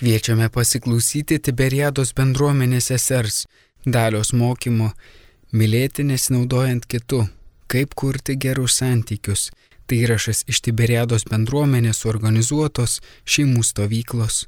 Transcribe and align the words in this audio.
Kviečiame 0.00 0.46
pasiklausyti 0.48 1.36
Tiberiados 1.44 2.14
bendruomenės 2.16 2.86
sesers 2.88 3.42
dalios 3.84 4.30
mokymo, 4.32 4.86
mylėti 5.52 6.06
nesinaudojant 6.08 6.86
kitų, 6.88 7.18
kaip 7.68 7.92
kurti 8.00 8.38
gerus 8.40 8.78
santykius. 8.80 9.50
Tai 9.84 9.98
įrašas 10.00 10.46
iš 10.48 10.62
Tiberiados 10.64 11.26
bendruomenės 11.28 12.06
organizuotos 12.08 12.94
šeimų 13.28 13.60
stovyklos. 13.68 14.46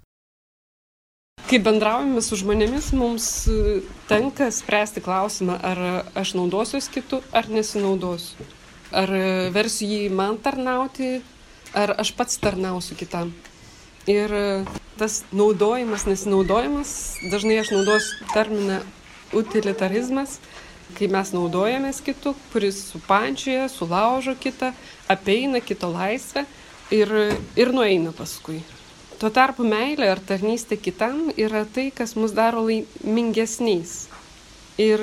Kai 1.51 1.61
bendraujame 1.61 2.23
su 2.25 2.39
žmonėmis, 2.41 2.89
mums 2.97 3.27
e, 3.53 3.83
tenka 4.09 4.49
spręsti 4.49 5.03
klausimą, 5.05 5.59
ar 5.61 5.83
aš 6.17 6.33
naudosiuos 6.39 6.89
kitų, 6.95 7.19
ar 7.29 7.51
nesinaudosiu. 7.53 8.49
Ar 8.89 9.13
e, 9.13 9.29
versiu 9.53 9.91
jį 9.91 10.09
man 10.17 10.41
tarnauti, 10.41 11.19
ar 11.77 11.93
aš 12.01 12.15
pats 12.17 12.41
tarnausiu 12.41 12.97
kitam. 12.97 13.35
Ir 14.09 14.33
e, 14.33 14.47
tas 15.03 15.25
naudojimas, 15.35 16.07
nesinaudojimas, 16.07 16.91
dažnai 17.27 17.57
aš 17.59 17.73
naudosiu 17.75 18.27
terminą 18.31 18.77
utilitarizmas, 19.35 20.37
kai 20.95 21.09
mes 21.11 21.33
naudojamės 21.35 21.99
kitų, 22.07 22.37
kuris 22.53 22.79
supančioja, 22.93 23.65
sulaužo 23.73 24.37
kitą, 24.39 24.71
apeina 25.11 25.59
kito 25.65 25.91
laisvę 25.91 26.45
ir, 26.95 27.11
ir 27.59 27.73
nueina 27.75 28.13
paskui. 28.15 28.61
Tuo 29.19 29.31
tarpu 29.35 29.67
meilė 29.67 30.07
ar 30.13 30.23
tarnystė 30.23 30.79
kitam 30.79 31.33
yra 31.35 31.65
tai, 31.67 31.89
kas 31.95 32.15
mus 32.19 32.35
daro 32.37 32.63
laimingesniais. 32.69 33.97
Ir 34.83 35.03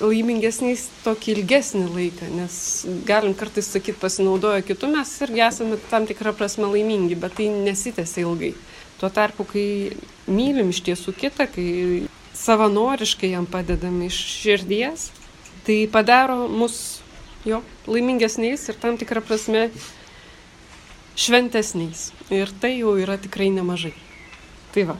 laimingesniais 0.00 0.88
tokį 1.04 1.36
ilgesnį 1.36 1.84
laiką, 1.86 2.32
nes 2.34 2.58
galim 3.06 3.36
kartais 3.38 3.70
sakyti, 3.70 3.98
pasinaudojo 4.00 4.66
kitų, 4.66 4.90
mes 4.96 5.14
irgi 5.26 5.46
esame 5.46 5.78
tam 5.90 6.10
tikrą 6.10 6.34
prasme 6.34 6.66
laimingi, 6.72 7.18
bet 7.20 7.38
tai 7.38 7.46
nesitęsia 7.52 8.24
ilgai. 8.26 8.52
Tuo 9.00 9.08
tarpu, 9.08 9.46
kai 9.48 9.66
mylim 10.28 10.74
iš 10.74 10.82
tiesų 10.84 11.14
kitą, 11.16 11.46
kai 11.48 11.68
savanoriškai 12.36 13.32
jam 13.32 13.46
padedam 13.48 13.96
iš 14.04 14.18
širdies, 14.42 15.08
tai 15.64 15.86
padaro 15.92 16.44
mus 16.48 17.00
jo 17.48 17.62
laimingesniais 17.88 18.68
ir 18.68 18.76
tam 18.80 18.98
tikrą 19.00 19.22
prasme 19.24 19.70
šventesniais. 21.16 22.10
Ir 22.28 22.52
tai 22.60 22.76
jau 22.78 22.94
yra 23.00 23.16
tikrai 23.20 23.48
nemažai. 23.54 23.94
Tai 24.74 24.86
va, 24.92 24.96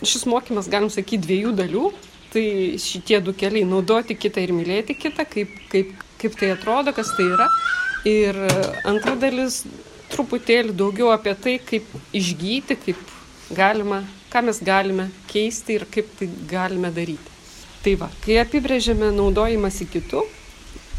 šis 0.00 0.24
mokymas, 0.28 0.70
galim 0.72 0.88
sakyti, 0.92 1.24
dviejų 1.28 1.52
dalių 1.60 1.86
tai 2.32 2.76
šitie 2.80 3.20
du 3.24 3.32
keliai- 3.32 3.64
naudoti 3.72 4.16
kitą 4.16 4.42
ir 4.42 4.52
mylėti 4.52 4.96
kitą, 4.98 5.24
kaip, 5.24 5.52
kaip, 5.72 5.92
kaip 6.18 6.38
tai 6.40 6.50
atrodo, 6.52 6.92
kas 6.92 7.12
tai 7.16 7.28
yra. 7.32 7.48
Ir 8.04 8.34
antra 8.84 9.16
dalis 9.16 9.64
truputėlį 10.12 10.72
daugiau 10.76 11.12
apie 11.14 11.34
tai, 11.34 11.58
kaip 11.58 11.84
išgyti, 12.12 12.76
kaip 12.84 12.96
galima, 13.50 14.02
ką 14.32 14.42
mes 14.48 14.60
galime 14.62 15.10
keisti 15.30 15.78
ir 15.78 15.86
kaip 15.90 16.10
tai 16.18 16.28
galime 16.50 16.90
daryti. 16.90 17.34
Tai 17.84 17.94
va, 18.00 18.10
kai 18.24 18.40
apibrėžiame 18.42 19.12
naudojimąsi 19.14 19.86
kitų, 19.92 20.24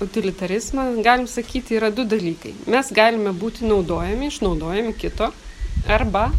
utilitarizmą, 0.02 1.02
galim 1.04 1.28
sakyti, 1.28 1.76
yra 1.76 1.90
du 1.92 2.06
dalykai. 2.06 2.54
Mes 2.70 2.92
galime 2.94 3.34
būti 3.34 3.68
naudojami, 3.68 4.30
išnaudojami 4.32 4.94
kito, 4.96 5.32
arba 5.90 6.30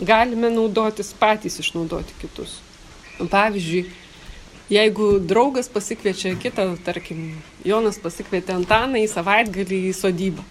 galime 0.00 0.50
naudotis 0.50 1.12
patys 1.18 1.58
išnaudoti 1.60 2.14
kitus. 2.20 2.60
Pavyzdžiui, 3.18 3.84
jeigu 4.72 5.08
draugas 5.20 5.68
pasikviečia 5.68 6.34
kitą, 6.40 6.70
tarkim, 6.86 7.42
Jonas 7.66 8.00
pasikvietė 8.02 8.56
Antaną 8.56 9.02
į 9.02 9.10
savaitgalį 9.10 9.82
į 9.90 9.94
sodybą. 9.98 10.46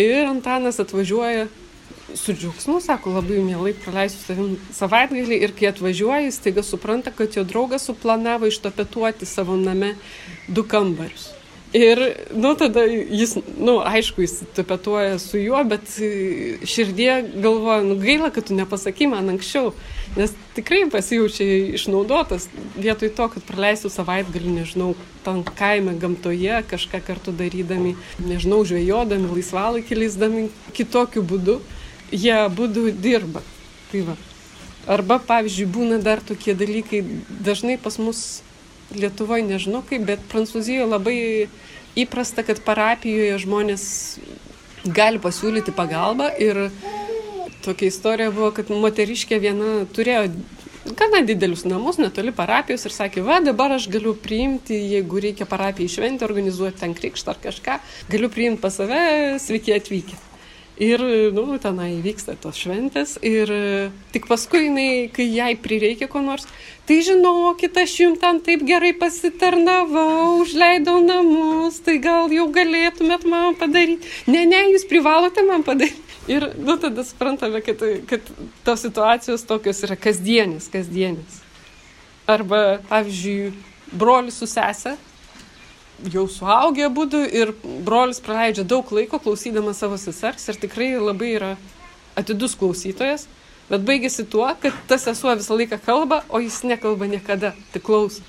Ir 0.00 0.24
Antanas 0.28 0.80
atvažiuoja 0.82 1.46
su 2.14 2.32
džiaugsmu, 2.32 2.80
sako, 2.80 3.10
labai 3.18 3.40
mielai 3.42 3.72
praleisiu 3.84 4.20
savim 4.22 4.52
savaitgalį 4.74 5.40
ir 5.42 5.54
kai 5.58 5.70
atvažiuoja, 5.72 6.26
jis 6.28 6.38
taiga 6.44 6.62
supranta, 6.66 7.10
kad 7.10 7.34
jo 7.36 7.44
draugas 7.44 7.88
suplanavo 7.88 8.46
ištapetuoti 8.46 9.26
savo 9.26 9.56
name 9.56 9.94
du 10.48 10.62
kambarius. 10.62 11.32
Ir, 11.74 11.98
nu, 12.32 12.54
tada 12.54 12.84
jis, 12.86 13.34
nu, 13.58 13.80
aišku, 13.84 14.22
jis 14.22 14.38
tapetuoja 14.54 15.18
su 15.18 15.38
juo, 15.38 15.58
bet 15.66 15.90
širdie 16.64 17.16
galvoja, 17.34 17.82
nu, 17.84 17.96
gaila, 18.00 18.30
kad 18.30 18.46
tu 18.46 18.54
nepasaky 18.54 19.08
man 19.10 19.28
anksčiau. 19.34 19.72
Nes 20.16 20.32
tikrai 20.54 20.84
pasijaučia 20.92 21.74
išnaudotas 21.76 22.46
vietoj 22.78 23.10
to, 23.18 23.26
kad 23.34 23.44
praleistų 23.50 23.90
savaitgalį, 23.92 24.54
nežinau, 24.60 24.92
tam 25.26 25.42
kaime, 25.58 25.96
gamtoje, 26.00 26.62
kažką 26.70 27.02
kartu 27.04 27.34
darydami, 27.34 27.96
nežinau, 28.22 28.62
žvejodami, 28.64 29.34
laisvalaikį 29.34 30.00
leisdami 30.04 30.46
kitokiu 30.78 31.26
būdu, 31.26 31.58
jie 32.12 32.36
būdų 32.56 32.90
dirba. 33.02 33.42
Tai 33.90 34.02
va. 34.10 34.16
Arba, 34.86 35.18
pavyzdžiui, 35.18 35.66
būna 35.74 35.98
dar 36.02 36.22
tokie 36.22 36.54
dalykai, 36.54 37.02
dažnai 37.42 37.78
pas 37.78 37.98
mus 37.98 38.42
Lietuvoje 38.94 39.42
nežinau 39.42 39.80
kaip, 39.82 40.04
bet 40.06 40.20
Prancūzijoje 40.30 40.84
labai 40.86 41.16
įprasta, 41.98 42.44
kad 42.46 42.60
parapijoje 42.62 43.40
žmonės 43.42 43.86
gali 44.86 45.18
pasiūlyti 45.18 45.74
pagalbą 45.74 46.28
ir 46.38 46.68
tokia 47.64 47.90
istorija 47.90 48.30
buvo, 48.30 48.52
kad 48.54 48.70
moteriškė 48.70 49.40
viena 49.42 49.72
turėjo 49.90 50.28
gana 50.94 51.22
didelius 51.26 51.64
namus 51.66 51.98
netoli 51.98 52.30
parapijos 52.36 52.86
ir 52.86 52.94
sakė, 52.94 53.24
va 53.26 53.40
dabar 53.42 53.74
aš 53.76 53.88
galiu 53.90 54.14
priimti, 54.14 54.76
jeigu 54.94 55.18
reikia 55.22 55.48
parapijai 55.50 55.90
šventę 55.90 56.28
organizuoti 56.28 56.84
ten 56.84 56.94
krikštą 56.94 57.34
ar 57.34 57.42
kažką, 57.48 57.80
galiu 58.12 58.30
priimti 58.30 58.62
pas 58.62 58.78
save, 58.78 59.02
sveiki 59.42 59.74
atvykę. 59.80 60.25
Ir, 60.76 61.00
nu, 61.32 61.56
tenai 61.56 62.02
vyksta 62.04 62.34
tos 62.36 62.58
šventės 62.60 63.14
ir 63.24 63.48
tik 64.12 64.26
paskui 64.28 64.66
jinai, 64.66 64.88
kai 65.08 65.24
jai 65.24 65.54
prireikia 65.56 66.04
ko 66.12 66.20
nors, 66.20 66.44
tai 66.84 66.98
žinokit, 67.06 67.78
aš 67.80 67.94
jums 68.02 68.20
ten 68.20 68.42
taip 68.44 68.60
gerai 68.68 68.90
pasitarnavau, 69.00 70.42
užleidau 70.42 70.98
namus, 71.00 71.80
tai 71.80 71.96
gal 72.04 72.28
jau 72.28 72.44
galėtumėt 72.52 73.24
man 73.24 73.56
padaryti. 73.56 74.04
Ne, 74.28 74.44
ne, 74.44 74.66
jūs 74.74 74.84
privalote 74.90 75.46
man 75.48 75.64
padaryti. 75.64 76.04
Ir, 76.28 76.50
nu, 76.60 76.76
tada 76.82 77.06
suprantame, 77.08 77.64
kad, 77.64 77.80
kad 78.10 78.28
tos 78.66 78.84
situacijos 78.84 79.48
tokios 79.48 79.80
yra 79.86 79.96
kasdienės, 79.96 80.68
kasdienės. 80.68 81.40
Arba, 82.28 82.82
pavyzdžiui, 82.90 83.54
brolis 83.96 84.42
su 84.42 84.48
sesė 84.50 84.98
jau 86.12 86.26
suaugę 86.30 86.88
būdų 86.92 87.22
ir 87.32 87.52
brolis 87.86 88.20
praleidžia 88.24 88.66
daug 88.68 88.90
laiko 88.92 89.20
klausydamas 89.22 89.80
savo 89.80 89.98
sesers 90.00 90.48
ir 90.50 90.60
tikrai 90.60 90.94
labai 91.00 91.32
yra 91.38 91.52
atidus 92.16 92.56
klausytojas, 92.58 93.26
bet 93.70 93.84
baigėsi 93.86 94.26
tuo, 94.30 94.48
kad 94.60 94.76
tas 94.88 95.04
sesuo 95.08 95.34
visą 95.36 95.56
laiką 95.56 95.78
kalba, 95.84 96.22
o 96.28 96.40
jis 96.40 96.62
nekalba 96.68 97.08
niekada, 97.10 97.54
tik 97.72 97.84
klauso. 97.88 98.24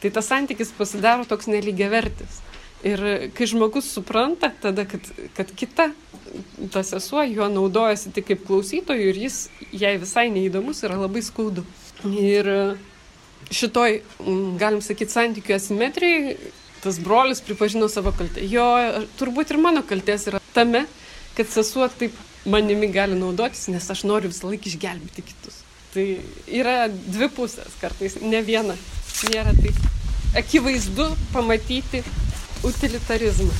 Tai 0.00 0.12
tas 0.12 0.28
santykis 0.28 0.74
pasidaro 0.76 1.24
toks 1.28 1.48
nelygiavertis. 1.50 2.42
Ir 2.86 3.00
kai 3.34 3.46
žmogus 3.48 3.88
supranta 3.90 4.52
tada, 4.62 4.84
kad, 4.86 5.08
kad 5.34 5.48
kita, 5.56 5.88
tas 6.72 6.92
sesuo 6.92 7.24
juo 7.24 7.48
naudojasi 7.50 8.12
tik 8.14 8.28
kaip 8.28 8.44
klausytojų 8.46 9.08
ir 9.10 9.22
jis 9.24 9.38
jai 9.72 9.96
visai 10.00 10.28
neįdomus, 10.34 10.84
yra 10.86 11.00
labai 11.00 11.24
skaudu. 11.24 11.64
Ir 12.04 12.76
šitoj, 13.50 14.00
galim 14.60 14.84
sakyti, 14.84 15.16
santykių 15.16 15.56
asimetrijai 15.56 16.36
tas 16.84 16.98
brolis 17.02 17.42
pripažino 17.44 17.88
savo 17.92 18.12
kaltę. 18.16 18.44
Jo, 18.46 18.66
turbūt 19.20 19.52
ir 19.52 19.60
mano 19.62 19.82
kaltės 19.86 20.28
yra 20.30 20.40
tame, 20.54 20.84
kad 21.36 21.50
sesuo 21.52 21.88
taip 21.88 22.14
manimi 22.46 22.88
gali 22.92 23.18
naudotis, 23.18 23.66
nes 23.72 23.90
aš 23.90 24.04
noriu 24.08 24.30
visą 24.30 24.50
laiką 24.50 24.70
išgelbėti 24.70 25.24
kitus. 25.26 25.62
Tai 25.94 26.04
yra 26.52 26.76
dvi 26.92 27.28
pusės 27.32 27.76
kartais, 27.80 28.18
ne 28.22 28.42
viena. 28.44 28.76
Nėra 29.32 29.54
taip 29.56 29.76
akivaizdu 30.36 31.08
pamatyti 31.32 32.02
utilitarizmą. 32.66 33.52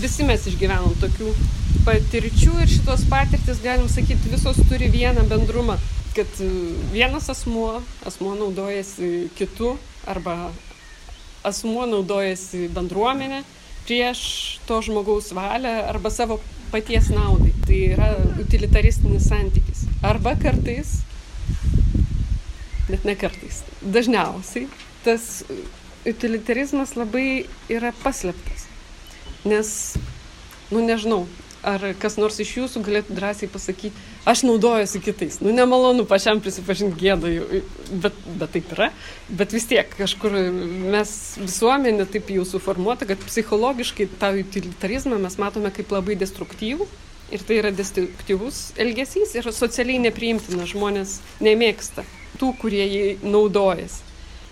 Visi 0.00 0.26
mes 0.26 0.46
išgyvenom 0.46 0.94
tokių 1.02 1.32
patirčių 1.86 2.54
ir 2.62 2.70
šitos 2.70 3.04
patirtis, 3.10 3.62
galim 3.64 3.88
sakyti, 3.90 4.30
visos 4.32 4.58
turi 4.70 4.88
vieną 4.92 5.26
bendrumą, 5.30 5.78
kad 6.16 6.40
vienas 6.92 7.28
asmuo, 7.32 7.80
asmuo 8.06 8.34
naudojasi 8.38 9.28
kitu 9.38 9.76
arba 10.06 10.50
asmuo 11.46 11.86
naudojasi 11.90 12.66
bendruomenė 12.74 13.42
prieš 13.86 14.20
to 14.66 14.80
žmogaus 14.82 15.30
valią 15.36 15.74
arba 15.86 16.10
savo 16.10 16.40
paties 16.72 17.10
naudai. 17.14 17.52
Tai 17.66 17.78
yra 17.94 18.10
utilitaristinis 18.42 19.28
santykis. 19.30 19.86
Arba 20.06 20.36
kartais, 20.38 21.00
net 22.90 23.06
ne 23.06 23.16
kartais, 23.18 23.62
dažniausiai 23.82 24.68
tas 25.06 25.42
utilitarizmas 26.06 26.94
labai 26.98 27.46
yra 27.72 27.92
paslėptas. 28.02 28.66
Nes, 29.46 29.70
nu 30.70 30.82
nežinau, 30.82 31.24
ar 31.66 31.82
kas 32.02 32.18
nors 32.20 32.38
iš 32.42 32.52
jūsų 32.60 32.82
galėtų 32.86 33.16
drąsiai 33.18 33.48
pasakyti, 33.52 34.04
aš 34.28 34.44
naudojuosi 34.46 35.02
kitais. 35.04 35.40
Nu, 35.42 35.54
nemalonu 35.54 36.06
pačiam 36.08 36.42
prisipažinti 36.44 37.00
gėdą, 37.00 37.32
bet, 38.04 38.20
bet 38.40 38.54
taip 38.54 38.70
yra. 38.76 38.92
Bet 39.28 39.54
vis 39.56 39.66
tiek 39.70 39.90
kažkur 39.98 40.36
mes 40.94 41.16
visuomenė 41.42 42.06
taip 42.12 42.30
jau 42.34 42.46
suformuota, 42.46 43.08
kad 43.10 43.26
psichologiškai 43.26 44.08
tą 44.20 44.30
utilitarizmą 44.44 45.18
mes 45.22 45.40
matome 45.42 45.74
kaip 45.74 45.92
labai 45.94 46.18
destruktyvų 46.22 46.88
Ir 47.34 47.42
tai 47.42 47.56
yra 47.58 47.72
destruktyvus 47.74 48.70
elgesys 48.78 49.32
ir 49.34 49.48
socialiai 49.50 49.98
nepriimtina. 50.04 50.66
Žmonės 50.70 51.16
nemėgsta 51.42 52.04
tų, 52.38 52.52
kurie 52.60 52.84
jį 52.86 53.06
naudojasi. 53.26 54.04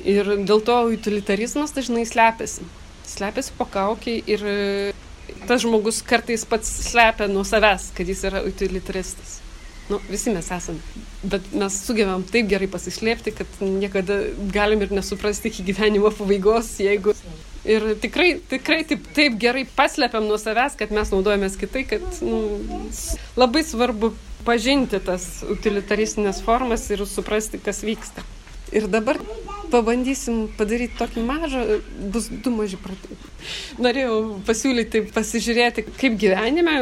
Ir 0.02 0.32
dėl 0.43 0.62
to 0.66 0.81
utilitarizmas 0.90 1.75
dažnai 1.76 2.02
slepiasi. 2.08 2.66
Slepiasi 3.06 3.55
po 3.55 3.69
kaukiai 3.70 4.25
ir 4.26 4.43
tas 5.49 5.64
žmogus 5.64 6.02
kartais 6.06 6.44
pats 6.49 6.70
slepia 6.88 7.29
nuo 7.31 7.44
savęs, 7.46 7.91
kad 7.96 8.08
jis 8.08 8.25
yra 8.31 8.43
utilitaristas. 8.46 9.41
Nu, 9.91 9.99
visi 10.08 10.32
mes 10.32 10.46
esame. 10.49 10.81
Bet 11.23 11.50
mes 11.52 11.75
sugebam 11.85 12.25
taip 12.25 12.49
gerai 12.49 12.70
pasislėpti, 12.73 13.35
kad 13.37 13.58
niekada 13.61 14.23
galim 14.55 14.85
ir 14.85 14.94
nesuprasti 14.96 15.52
iki 15.52 15.67
gyvenimo 15.67 16.12
pabaigos, 16.14 16.79
jeigu 16.81 17.12
Ir 17.64 17.94
tikrai, 17.96 18.35
tikrai 18.44 18.82
taip, 18.85 19.06
taip 19.17 19.38
gerai 19.41 19.62
paslepiam 19.64 20.26
nuo 20.29 20.37
savęs, 20.37 20.75
kad 20.76 20.91
mes 20.93 21.08
naudojamės 21.14 21.56
kitai, 21.56 21.87
kad 21.88 22.05
nu, 22.20 22.61
labai 23.40 23.62
svarbu 23.64 24.11
pažinti 24.44 25.00
tas 25.00 25.40
utilitaristinės 25.49 26.43
formas 26.44 26.85
ir 26.93 27.06
suprasti, 27.08 27.62
kas 27.64 27.81
vyksta. 27.87 28.25
Ir 28.72 28.87
dabar 28.88 29.19
pabandysim 29.72 30.46
padaryti 30.58 30.96
tokį 30.99 31.25
mažą, 31.26 31.64
bus 32.14 32.28
du 32.31 32.52
maži 32.55 32.78
pratimai. 32.81 33.32
Norėjau 33.82 34.20
pasiūlyti 34.46 35.05
pasižiūrėti, 35.14 35.87
kaip 35.99 36.16
gyvenime 36.20 36.76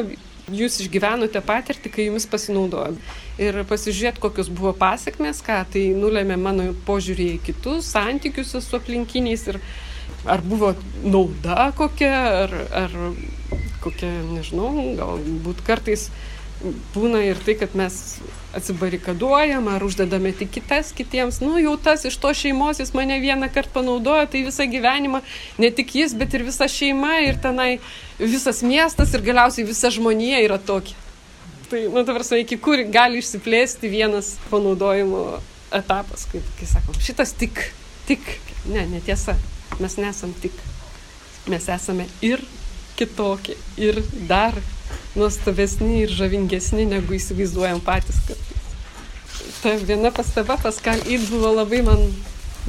jūs 0.52 0.80
išgyvenote 0.82 1.40
patirtį, 1.46 1.92
kai 1.92 2.08
jumis 2.08 2.26
pasinaudojo. 2.28 2.96
Ir 3.42 3.62
pasižiūrėti, 3.68 4.22
kokios 4.22 4.50
buvo 4.52 4.74
pasiekmes, 4.76 5.40
ką 5.44 5.62
tai 5.72 5.86
nulėmė 5.96 6.36
mano 6.40 6.68
požiūrį 6.86 7.28
į 7.36 7.40
kitus 7.48 7.92
santykius 7.94 8.54
su 8.58 8.78
aplinkiniais. 8.78 9.46
Ir 9.52 9.60
ar 10.28 10.42
buvo 10.46 10.74
nauda 11.02 11.70
kokia, 11.78 12.12
ar, 12.44 12.54
ar 12.84 12.98
kokia, 13.82 14.10
nežinau, 14.34 14.70
galbūt 14.98 15.64
kartais 15.66 16.10
būna 16.94 17.22
ir 17.26 17.40
tai, 17.42 17.56
kad 17.58 17.74
mes 17.78 17.96
atsibarikaduojam 18.56 19.68
ar 19.72 19.84
uždedame 19.84 20.32
tik 20.36 20.50
kitas 20.58 20.92
kitiems. 20.96 21.40
Nu, 21.42 21.56
jau 21.60 21.74
tas 21.80 22.04
iš 22.08 22.18
to 22.20 22.32
šeimos 22.36 22.82
jis 22.82 22.92
mane 22.96 23.18
vieną 23.22 23.48
kartą 23.52 23.78
panaudojo, 23.80 24.26
tai 24.30 24.44
visą 24.46 24.66
gyvenimą, 24.70 25.22
ne 25.62 25.70
tik 25.74 25.94
jis, 25.98 26.14
bet 26.18 26.34
ir 26.36 26.44
visa 26.46 26.68
šeima 26.68 27.22
ir 27.26 27.40
tenai 27.42 27.70
visas 28.20 28.62
miestas 28.66 29.14
ir 29.16 29.24
galiausiai 29.24 29.66
visa 29.68 29.90
žmonija 29.92 30.42
yra 30.44 30.60
tokia. 30.60 30.98
Tai, 31.72 31.86
nu, 31.88 32.04
ta 32.04 32.12
prasme, 32.12 32.42
iki 32.42 32.58
kur 32.60 32.82
gali 32.92 33.22
išsiplėsti 33.22 33.88
vienas 33.88 34.34
panaudojimo 34.50 35.22
etapas, 35.72 36.26
kaip, 36.28 36.44
kai 36.58 36.68
sakom, 36.68 36.98
šitas 37.00 37.32
tik, 37.40 37.64
tik, 38.10 38.26
ne, 38.68 38.84
netiesa. 38.92 39.38
Mes 39.80 39.96
nesam 39.96 40.34
tik. 40.42 40.52
Mes 41.48 41.64
esame 41.72 42.04
ir 42.22 42.42
kitokie, 42.98 43.56
ir 43.80 44.02
dar 44.28 44.58
nuostabesni 45.18 46.02
ir 46.02 46.12
žavingesni, 46.12 46.86
negu 46.88 47.16
įsivaizduojam 47.16 47.82
patys. 47.84 48.20
Ta 49.62 49.74
viena 49.78 50.10
pastaba 50.14 50.56
Paskal 50.60 51.02
Id 51.06 51.28
buvo 51.30 51.52
labai 51.54 51.82
man 51.86 52.06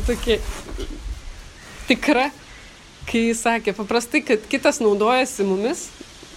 tokia 0.08 0.40
tikra, 1.88 2.30
kai 3.10 3.28
jis 3.30 3.44
sakė, 3.46 3.76
paprastai, 3.78 4.24
kad 4.26 4.44
kitas 4.52 4.82
naudojasi 4.84 5.46
mumis, 5.48 5.88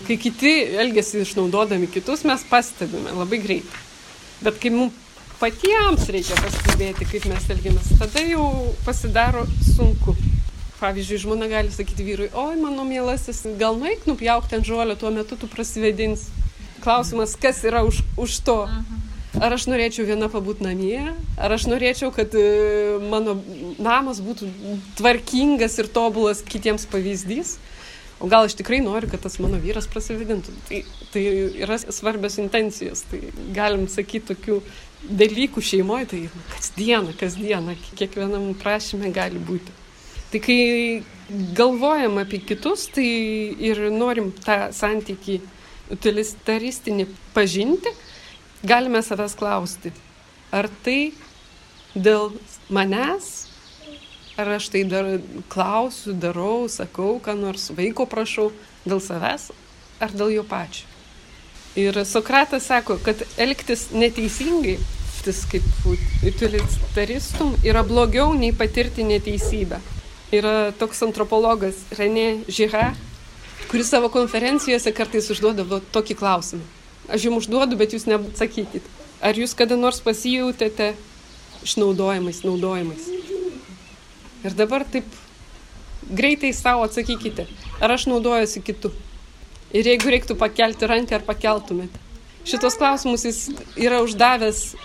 kai 0.07 0.19
kiti 0.21 0.55
elgesi 0.83 1.23
išnaudodami 1.25 1.91
kitus, 1.93 2.25
mes 2.29 2.45
pastebime 2.51 3.15
labai 3.17 3.43
greitai. 3.43 3.85
Bet 4.45 4.59
kai 4.63 4.73
mums 4.75 5.05
patiems 5.41 6.09
reikia 6.13 6.37
pastebėti, 6.41 7.09
kaip 7.11 7.29
mes 7.31 7.51
elgiamės, 7.53 7.93
tada 8.01 8.25
jau 8.25 8.47
pasidaro 8.87 9.45
sunku 9.75 10.17
pavyzdžiui 10.81 11.23
žmona 11.25 11.49
gali 11.53 11.73
sakyti 11.73 12.05
vyrui 12.07 12.31
oi 12.35 12.57
mano 12.61 12.85
mielasis 12.85 13.45
gal 13.61 13.79
nueik 13.81 14.07
nupjauk 14.09 14.49
ten 14.51 14.65
žolę 14.65 14.97
tuo 15.01 15.11
metu 15.15 15.39
tu 15.41 15.49
prasivėdinsi 15.49 16.47
klausimas 16.87 17.37
kas 17.37 17.65
yra 17.65 17.83
už 17.83 18.03
už 18.17 18.41
to? 18.47 18.59
Ar 19.37 19.53
aš 19.53 19.67
norėčiau 19.69 20.07
viena 20.09 20.31
pabūt 20.33 20.63
namie? 20.65 21.13
Ar 21.37 21.53
aš 21.53 21.67
norėčiau 21.69 22.09
kad 22.15 22.33
e, 22.33 22.97
mano 23.11 23.37
namas 23.77 24.23
būtų 24.25 24.49
tvarkingas 24.97 25.77
ir 25.83 25.91
tobulas 25.93 26.41
kitiems 26.41 26.87
pavyzdys? 26.89 27.59
O 28.17 28.31
gal 28.33 28.49
aš 28.49 28.57
tikrai 28.57 28.79
noriu 28.81 29.11
kad 29.13 29.21
tas 29.27 29.37
mano 29.43 29.61
vyras 29.61 29.91
prasivėdintų? 29.93 30.55
Tai 30.71 30.81
tai 31.13 31.25
yra 31.67 31.77
svarbios 31.85 32.39
intencijos. 32.41 33.05
Tai 33.11 33.21
galim 33.57 33.85
sakyt 33.93 34.31
tokių 34.31 34.63
dalykų 35.05 35.61
šeimoj 35.61 36.09
tai 36.15 36.23
kasdieną 36.55 37.13
kasdieną 37.21 37.77
kiekvienam 37.99 38.55
prašyme 38.63 39.13
gali 39.13 39.43
būti 39.43 39.86
Tai 40.31 40.41
kai 40.43 41.05
galvojam 41.55 42.19
apie 42.19 42.41
kitus, 42.43 42.87
tai 42.95 43.07
ir 43.63 43.79
norim 43.95 44.33
tą 44.45 44.73
santykį 44.75 45.39
utilitaristinį 45.95 47.07
pažinti, 47.35 47.93
galime 48.67 49.03
savęs 49.07 49.37
klausti, 49.39 49.93
ar 50.51 50.69
tai 50.83 51.13
dėl 51.95 52.33
manęs, 52.71 53.47
ar 54.39 54.57
aš 54.59 54.69
tai 54.75 54.83
dar 54.91 55.13
klausiu, 55.53 56.15
darau, 56.15 56.67
sakau, 56.71 57.17
ką 57.23 57.37
nors 57.39 57.71
vaiko 57.75 58.07
prašau 58.11 58.51
dėl 58.87 59.03
savęs, 59.03 59.51
ar 60.03 60.15
dėl 60.15 60.35
jo 60.35 60.47
pačio. 60.47 60.87
Ir 61.77 61.99
Sokratas 62.09 62.67
sako, 62.71 62.97
kad 63.05 63.21
elgtis 63.37 63.91
neteisingai, 63.93 64.79
kaip 65.51 65.65
utilitaristum, 66.23 67.57
yra 67.67 67.83
blogiau 67.85 68.31
nei 68.39 68.55
patirti 68.55 69.05
neteisybę 69.05 69.81
yra 70.35 70.73
toks 70.79 71.03
antropologas 71.07 71.79
Renė 71.95 72.43
Žira, 72.49 72.95
kuris 73.71 73.91
savo 73.91 74.11
konferencijose 74.13 74.93
kartais 74.95 75.31
užduodavo 75.31 75.81
tokį 75.95 76.17
klausimą. 76.19 76.65
Aš 77.07 77.29
jums 77.29 77.45
užduodu, 77.45 77.79
bet 77.79 77.95
jūs 77.95 78.09
neatsakykit. 78.11 78.87
Ar 79.23 79.39
jūs 79.39 79.55
kada 79.57 79.79
nors 79.79 80.01
pasijūtėte 80.05 80.93
išnaudojimais, 81.67 82.43
naudojimais? 82.45 83.07
Ir 84.47 84.57
dabar 84.59 84.85
taip 84.91 85.07
greitai 86.07 86.53
savo 86.55 86.85
atsakykite, 86.87 87.47
ar 87.83 87.95
aš 87.95 88.09
naudojuosi 88.11 88.63
kitu. 88.67 88.93
Ir 89.75 89.87
jeigu 89.87 90.11
reiktų 90.13 90.37
pakelti 90.39 90.87
ranką, 90.87 91.19
ar 91.19 91.25
pakeltumėte. 91.27 92.03
Šitos 92.47 92.77
klausimus 92.79 93.25
jis 93.27 93.41
yra 93.75 93.99
uždavęs 94.05 94.77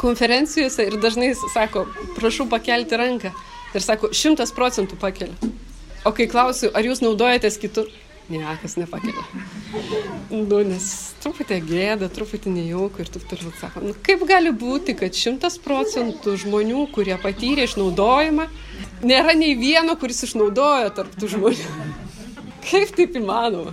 konferencijose 0.00 0.84
ir 0.88 0.98
dažnai 1.00 1.30
sako, 1.54 1.86
prašau 2.16 2.48
pakelti 2.50 2.98
ranką. 3.00 3.32
Ir 3.74 3.84
sako, 3.84 4.10
šimtas 4.16 4.50
procentų 4.54 4.98
pakelia. 5.00 5.50
O 6.06 6.14
kai 6.16 6.26
klausiu, 6.30 6.70
ar 6.74 6.86
jūs 6.86 7.02
naudojatės 7.04 7.58
kitur, 7.60 7.90
niekas 8.30 8.76
nepakelia. 8.80 9.22
Nu, 10.30 10.62
nes 10.66 10.86
truputį 11.22 11.58
gėda, 11.66 12.08
truputį 12.14 12.54
nejauku 12.54 13.02
ir 13.02 13.10
taip 13.12 13.26
toliau 13.30 13.52
sako, 13.60 13.82
nu, 13.84 13.94
kaip 14.06 14.22
gali 14.28 14.52
būti, 14.54 14.94
kad 14.98 15.16
šimtas 15.16 15.58
procentų 15.62 16.36
žmonių, 16.44 16.86
kurie 16.94 17.16
patyrė 17.20 17.66
išnaudojimą, 17.68 18.46
nėra 19.04 19.36
nei 19.38 19.56
vieno, 19.58 19.96
kuris 20.00 20.24
išnaudoja 20.28 20.94
tarp 20.96 21.14
tų 21.20 21.34
žmonių. 21.36 21.70
Kaip 22.70 22.90
taip 22.92 23.14
įmanoma? 23.16 23.72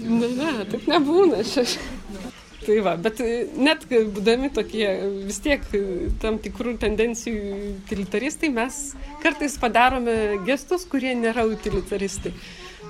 Ne, 0.00 0.30
ne, 0.32 0.64
taip 0.68 0.86
nebūna. 0.88 1.42
Aš, 1.44 1.76
Tai 2.64 2.76
va, 2.80 2.94
bet 2.96 3.20
e, 3.20 3.44
net 3.60 3.84
būdami 3.90 4.48
tokie 4.54 4.86
vis 5.26 5.40
tiek 5.44 5.64
e, 5.76 5.80
tam 6.22 6.38
tikrų 6.40 6.76
tendencijų 6.80 7.58
utilitaristai, 7.74 8.48
mes 8.54 8.78
kartais 9.24 9.56
padarome 9.60 10.14
gestus, 10.46 10.86
kurie 10.88 11.12
nėra 11.18 11.44
utilitaristai. 11.50 12.32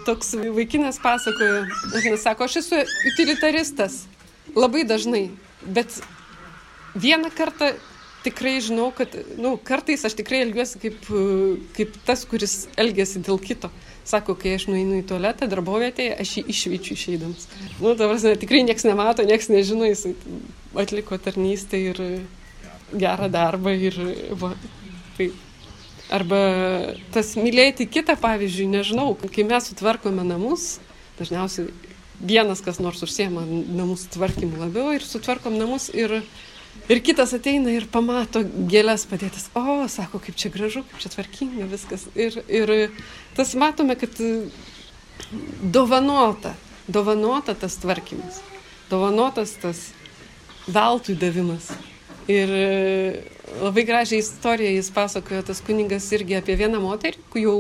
Toks 0.07 0.35
vaikinas 0.55 1.01
pasakoja, 1.03 1.65
jis 2.05 2.23
sako, 2.23 2.47
aš 2.47 2.61
esu 2.61 2.83
utilitaristas 3.11 4.05
labai 4.55 4.85
dažnai, 4.87 5.25
bet 5.65 5.99
vieną 6.95 7.33
kartą 7.35 7.73
tikrai 8.25 8.55
žinau, 8.65 8.89
kad, 8.97 9.15
nu, 9.41 9.55
kartais 9.61 10.05
aš 10.07 10.17
tikrai 10.19 10.43
elgiuosi 10.45 10.81
kaip, 10.83 11.09
kaip 11.77 11.99
tas, 12.07 12.25
kuris 12.29 12.65
elgesi 12.81 13.23
dėl 13.25 13.41
kito. 13.43 13.71
Sako, 14.05 14.35
kai 14.37 14.57
aš 14.59 14.67
nueinu 14.69 14.99
į 15.01 15.07
tualetą 15.09 15.49
darbovietėje, 15.49 16.17
aš 16.21 16.35
jį 16.39 16.45
išvyčiu 16.53 16.97
išeidamas. 16.97 17.47
Nu, 17.79 17.95
prasme, 17.97 18.35
tikrai 18.41 18.61
niekas 18.67 18.85
nemato, 18.85 19.25
niekas 19.25 19.49
nežino, 19.53 19.89
jis 19.89 20.07
atliko 20.77 21.17
tarnystę 21.23 21.81
ir 21.81 22.03
gerą 22.93 23.31
darbą 23.33 23.73
ir 23.79 23.99
va, 24.41 24.55
tai. 25.19 25.33
Arba 26.13 26.39
tas 27.15 27.31
mylėti 27.41 27.87
kitą, 27.89 28.13
pavyzdžiui, 28.21 28.67
nežinau, 28.75 29.15
kai 29.17 29.47
mes 29.49 29.71
sutvarkome 29.71 30.23
namus, 30.29 30.75
dažniausiai 31.17 31.73
vienas 32.21 32.63
kas 32.65 32.81
nors 32.83 33.03
užsiema 33.05 33.45
namų 33.49 33.97
tvarkymu 34.15 34.61
labiau 34.61 34.93
ir 34.95 35.05
sutvarkom 35.05 35.57
namus 35.59 35.89
ir 35.95 36.21
Ir 36.85 37.01
kitas 37.01 37.33
ateina 37.33 37.73
ir 37.73 37.87
pamato 37.89 38.43
gėlės 38.45 39.07
padėtas. 39.09 39.49
O, 39.57 39.87
sako, 39.89 40.21
kaip 40.21 40.37
čia 40.37 40.51
gražu, 40.53 40.83
kaip 40.91 41.01
čia 41.01 41.13
tvarkinga 41.15 41.69
viskas. 41.71 42.05
Ir, 42.13 42.37
ir 42.45 42.75
tas 43.37 43.55
matome, 43.57 43.97
kad 43.97 44.21
dovanota, 45.63 46.53
dovanota 46.87 47.55
tas 47.57 47.79
tvarkymas, 47.81 48.43
dovanotas 48.91 49.57
tas 49.63 49.87
veltui 50.69 51.17
davimas. 51.17 51.73
Ir 52.25 52.51
labai 53.61 53.85
gražią 53.85 54.17
istoriją 54.17 54.71
jis 54.79 54.89
pasakojo, 54.97 55.43
tas 55.45 55.61
kuningas 55.61 56.07
irgi 56.17 56.39
apie 56.39 56.57
vieną 56.57 56.81
moterį, 56.81 57.21
jau 57.37 57.57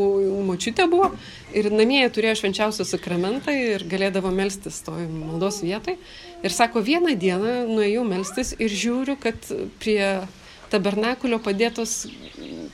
močiutė 0.46 0.86
buvo 0.88 1.10
ir 1.52 1.68
namie 1.68 2.00
turėjo 2.08 2.38
švenčiausią 2.40 2.86
sakramentą 2.88 3.52
ir 3.52 3.84
galėdavo 3.90 4.32
melstis 4.32 4.80
toj 4.86 5.04
maldos 5.12 5.60
vietai. 5.60 5.98
Ir 6.40 6.56
sako, 6.56 6.80
vieną 6.80 7.12
dieną 7.20 7.54
nuėjau 7.68 8.06
melstis 8.08 8.54
ir 8.56 8.72
žiūriu, 8.72 9.18
kad 9.20 9.36
prie 9.84 10.24
tabernakulio 10.72 11.38
padėtos 11.44 12.06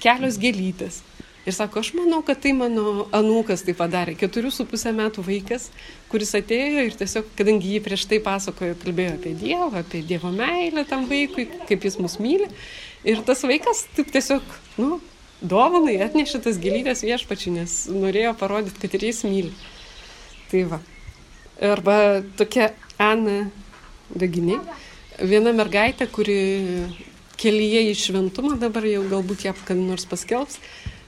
kelios 0.01 0.39
gėlytės. 0.41 1.03
Ir 1.49 1.55
sako, 1.57 1.81
aš 1.81 1.95
manau, 1.97 2.21
kad 2.27 2.43
tai 2.45 2.53
mano 2.53 3.07
anūkas 3.17 3.63
tai 3.65 3.73
padarė, 3.77 4.13
keturių 4.21 4.51
su 4.53 4.67
pusę 4.69 4.93
metų 4.93 5.25
vaikas, 5.25 5.71
kuris 6.13 6.35
atėjo 6.37 6.83
ir 6.85 6.99
tiesiog, 7.01 7.31
kadangi 7.39 7.71
jį 7.75 7.81
prieš 7.87 8.05
tai 8.11 8.19
pasakojo, 8.25 8.77
kalbėjo 8.83 9.15
apie 9.17 9.33
Dievą, 9.41 9.71
apie 9.81 10.03
Dievo 10.05 10.33
meilę 10.35 10.85
tam 10.91 11.07
vaikui, 11.09 11.47
kaip 11.71 11.89
jis 11.89 11.97
mus 12.03 12.19
myli. 12.21 12.51
Ir 13.09 13.25
tas 13.25 13.41
vaikas 13.49 13.87
taip 13.97 14.13
tiesiog, 14.13 14.45
nu, 14.83 15.01
dovanai 15.41 15.97
atnešė 16.05 16.43
tas 16.45 16.61
gėlytės 16.61 17.07
viešpačiui, 17.09 17.57
nes 17.57 17.77
norėjo 17.89 18.35
parodyti, 18.37 18.83
kad 18.85 18.99
ir 18.99 19.09
jis 19.09 19.25
myli. 19.25 19.55
Tai 20.53 20.65
va. 20.75 20.83
Arba 21.61 21.97
tokia 22.37 22.75
Ana 23.01 23.47
Daginė, 24.13 24.59
viena 25.25 25.53
mergaitė, 25.57 26.05
kuri 26.11 26.37
kelyje 27.41 27.87
į 27.89 27.97
šventumą 27.97 28.59
dabar 28.61 28.85
jau 28.89 29.03
galbūt 29.09 29.47
ją 29.47 29.55
kada 29.65 29.81
nors 29.81 30.05
paskelbs, 30.09 30.59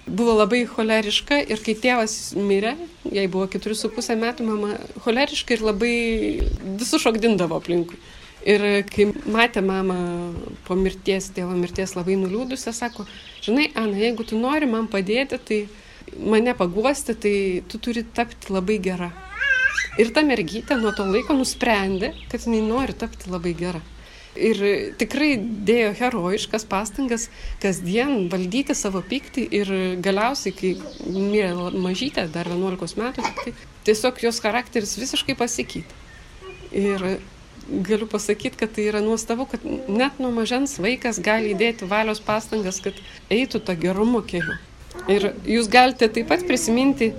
buvo 0.06 0.34
labai 0.34 0.64
choleriška 0.66 1.38
ir 1.46 1.60
kai 1.62 1.74
tėvas 1.78 2.32
mirė, 2.36 2.74
jai 3.06 3.26
buvo 3.30 3.46
4,5 3.50 4.16
metų, 4.18 4.46
mama 4.46 4.74
choleriška 5.04 5.56
ir 5.56 5.64
labai 5.66 5.94
visus 6.80 7.02
šokdindavo 7.04 7.60
aplinkui. 7.60 8.00
Ir 8.42 8.64
kai 8.90 9.06
matė 9.30 9.62
mamą 9.62 9.96
po 10.66 10.74
mirties, 10.74 11.30
tėvo 11.36 11.54
mirties 11.54 11.94
labai 11.94 12.16
nuliūdusią, 12.18 12.74
sako, 12.74 13.06
žinai, 13.44 13.68
Ana, 13.78 13.94
jeigu 14.02 14.26
tu 14.26 14.40
nori 14.40 14.66
man 14.66 14.90
padėti, 14.90 15.38
tai 15.38 15.60
mane 16.18 16.56
paguosti, 16.58 17.14
tai 17.14 17.36
tu 17.70 17.78
turi 17.78 18.02
tapti 18.02 18.50
labai 18.50 18.80
gera. 18.82 19.12
Ir 20.02 20.10
ta 20.10 20.26
mergytė 20.26 20.80
nuo 20.80 20.90
to 20.96 21.06
laiko 21.06 21.36
nusprendė, 21.38 22.16
kad 22.32 22.42
jinai 22.42 22.64
nori 22.66 22.98
tapti 22.98 23.30
labai 23.30 23.54
gera 23.54 23.82
ir 24.36 24.60
tikrai 25.00 25.34
dėjo 25.38 25.92
herojiškas 25.98 26.64
pastangas 26.68 27.28
kasdien 27.62 28.28
valdyti 28.32 28.76
savo 28.76 29.02
pyktį 29.04 29.44
ir 29.58 29.72
galiausiai, 30.04 30.54
kai 30.56 30.72
mirė 31.12 31.52
mažytė, 31.76 32.26
dar 32.32 32.48
11 32.48 32.96
metų, 33.00 33.26
tai 33.44 33.54
tiesiog 33.88 34.22
jos 34.24 34.40
charakteris 34.44 34.96
visiškai 35.00 35.36
pasikeitė. 35.38 36.00
Ir 36.72 37.06
galiu 37.68 38.08
pasakyti, 38.10 38.56
kad 38.58 38.72
tai 38.74 38.88
yra 38.90 39.00
nuostabu, 39.04 39.46
kad 39.46 39.64
net 39.88 40.18
nuo 40.22 40.32
mažens 40.34 40.78
vaikas 40.82 41.20
gali 41.22 41.52
įdėti 41.52 41.88
valios 41.88 42.20
pastangas, 42.24 42.80
kad 42.82 42.96
eitų 43.30 43.62
tą 43.66 43.76
gerumo 43.78 44.22
keliu. 44.24 44.56
Ir 45.08 45.32
jūs 45.48 45.70
galite 45.72 46.08
taip 46.12 46.28
pat 46.28 46.44
prisiminti 46.48 47.12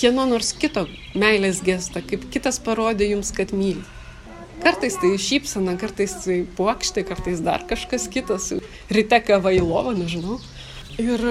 kieno 0.00 0.24
nors 0.26 0.54
kito 0.56 0.86
meilės 1.14 1.60
gestą, 1.64 2.02
kaip 2.06 2.26
kitas 2.32 2.58
parodė 2.62 3.10
jums, 3.12 3.32
kad 3.36 3.52
myli. 3.52 3.84
Kartais 4.70 4.94
tai 5.02 5.16
šypsena, 5.18 5.72
kartais 5.74 6.12
tai 6.22 6.34
puokštė, 6.54 7.02
kartais 7.08 7.40
dar 7.42 7.64
kažkas 7.66 8.04
kitas. 8.06 8.52
Ryte 8.94 9.18
kava 9.26 9.50
į 9.50 9.64
lovą, 9.66 9.96
nežinau. 9.98 10.36
Ir, 10.94 11.24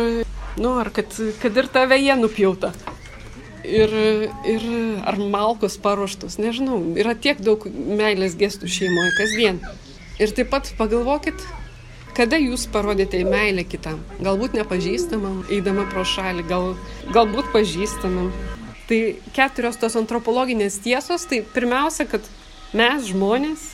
nu, 0.59 0.73
ar 0.81 0.89
kad, 0.91 1.13
kad 1.39 1.55
ir 1.55 1.69
tave 1.71 1.95
jie 2.01 2.17
nupjauta. 2.19 2.73
Ir, 3.63 3.93
ir 4.43 4.65
ar 5.07 5.15
malkos 5.23 5.77
paruoštos, 5.79 6.35
nežinau. 6.43 6.81
Yra 6.99 7.13
tiek 7.15 7.39
daug 7.39 7.63
meilės 7.71 8.35
gestų 8.35 8.67
šeimoje 8.75 9.13
kasdien. 9.21 9.61
Ir 10.19 10.35
taip 10.35 10.51
pat 10.51 10.73
pagalvokit, 10.75 11.39
kada 12.19 12.41
jūs 12.43 12.65
parodėte 12.73 13.21
meilę 13.23 13.63
kitam. 13.63 14.01
Galbūt 14.19 14.59
nepažįstamam, 14.59 15.45
eidama 15.47 15.87
pro 15.93 16.03
šalį, 16.03 16.43
gal, 16.51 16.73
galbūt 17.15 17.53
pažįstamam. 17.55 18.33
Tai 18.91 18.99
keturios 19.31 19.79
tos 19.79 19.95
antropologinės 19.95 20.81
tiesos, 20.83 21.23
tai 21.31 21.39
pirmiausia, 21.55 22.03
kad 22.11 22.27
Mes 22.69 23.07
žmonės 23.09 23.71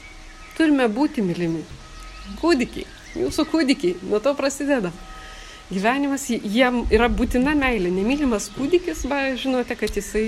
turime 0.56 0.86
būti 0.88 1.20
mylimi. 1.20 1.66
Kūdikiai, 2.40 2.86
jūsų 3.20 3.44
kūdikiai, 3.52 3.98
nuo 4.08 4.22
to 4.24 4.32
prasideda. 4.38 4.94
Gyvenimas 5.68 6.30
jiem 6.30 6.84
yra 6.94 7.10
būtina 7.12 7.56
meilė. 7.58 7.92
Nemylimas 7.92 8.48
kūdikis, 8.56 9.04
va, 9.12 9.34
žinote, 9.36 9.76
kad 9.76 9.92
jisai 9.98 10.24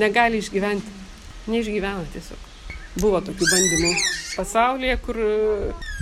negali 0.00 0.40
išgyventi. 0.40 0.94
Neišgyvena 1.52 2.06
tiesiog. 2.14 2.48
Buvo 2.96 3.20
tokių 3.26 3.50
bandymų 3.50 3.92
pasaulyje, 4.38 4.96
kur 5.04 5.20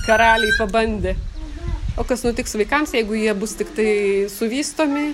karaliai 0.06 0.54
pabandė. 0.60 1.16
O 1.98 2.06
kas 2.06 2.22
nutiks 2.26 2.54
vaikams, 2.58 2.94
jeigu 2.94 3.18
jie 3.18 3.34
bus 3.38 3.56
tik 3.58 3.74
tai 3.74 3.90
suvystomi, 4.30 5.08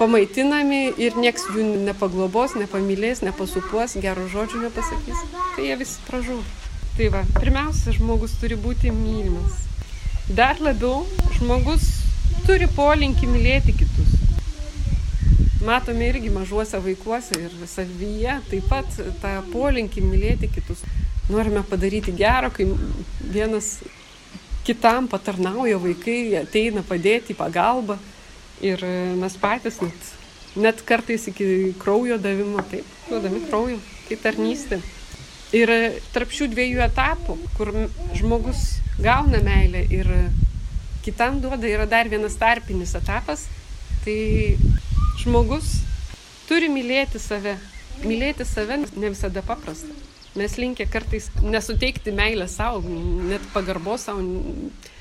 pamaitinami 0.00 0.80
ir 0.96 1.16
nieks 1.20 1.44
jų 1.52 1.66
nepaglobos, 1.84 2.56
nepamylės, 2.56 3.20
nepasupuos, 3.26 3.98
gerų 4.00 4.30
žodžių 4.32 4.64
nepasakys, 4.64 5.24
tai 5.56 5.66
jie 5.68 5.76
visi 5.80 6.00
pražūva. 6.08 6.44
Tai 6.96 7.08
va, 7.12 7.20
pirmiausia, 7.36 7.92
žmogus 7.96 8.34
turi 8.40 8.56
būti 8.60 8.90
mylimas. 8.92 9.60
Dar 10.36 10.58
labiau, 10.62 11.04
žmogus 11.36 11.86
turi 12.46 12.68
polinkį 12.76 13.28
mylėti 13.30 13.76
kitus. 13.76 14.16
Matome 15.64 16.08
irgi 16.08 16.32
mažuose 16.32 16.80
vaikuose 16.80 17.36
ir 17.36 17.54
savyje 17.68 18.38
taip 18.48 18.68
pat 18.72 19.00
tą 19.20 19.32
polinkį 19.52 20.04
mylėti 20.06 20.48
kitus. 20.54 20.80
Norime 21.30 21.60
padaryti 21.68 22.14
gero, 22.16 22.48
kai 22.50 22.66
vienas 23.20 23.74
kitam 24.66 25.08
patarnauja 25.10 25.78
vaikai, 25.82 26.22
ateina 26.40 26.82
padėti 26.86 27.36
į 27.36 27.38
pagalbą. 27.38 27.98
Ir 28.60 28.82
e, 28.84 28.94
mes 29.16 29.36
patys 29.40 29.80
net, 29.80 30.08
net 30.60 30.82
kartais 30.84 31.26
iki 31.30 31.72
kraujo 31.80 32.18
davimo, 32.20 32.60
taip, 32.68 32.88
duodami 33.08 33.40
kraujo, 33.48 33.78
tai 34.08 34.18
tarnystė. 34.20 34.80
Ir 35.56 35.72
e, 35.72 35.80
tarp 36.14 36.34
šių 36.34 36.50
dviejų 36.52 36.84
etapų, 36.84 37.38
kur 37.56 37.72
žmogus 38.18 38.80
gauna 39.00 39.40
meilę 39.42 39.86
ir 39.88 40.12
kitam 41.04 41.40
duoda, 41.40 41.64
yra 41.66 41.88
dar 41.88 42.10
vienas 42.12 42.36
tarpinis 42.36 42.92
etapas, 42.98 43.46
tai 44.04 44.56
žmogus 45.22 45.78
turi 46.48 46.68
mylėti 46.72 47.20
save. 47.22 47.56
Mylėti 48.04 48.44
save 48.48 48.82
ne 48.84 49.10
visada 49.12 49.42
paprasta. 49.44 49.92
Mes 50.38 50.54
linkę 50.60 50.86
kartais 50.86 51.26
nesuteikti 51.42 52.12
meilę 52.14 52.46
savo, 52.48 52.84
net 53.26 53.42
pagarbos 53.54 54.06
savo 54.06 54.22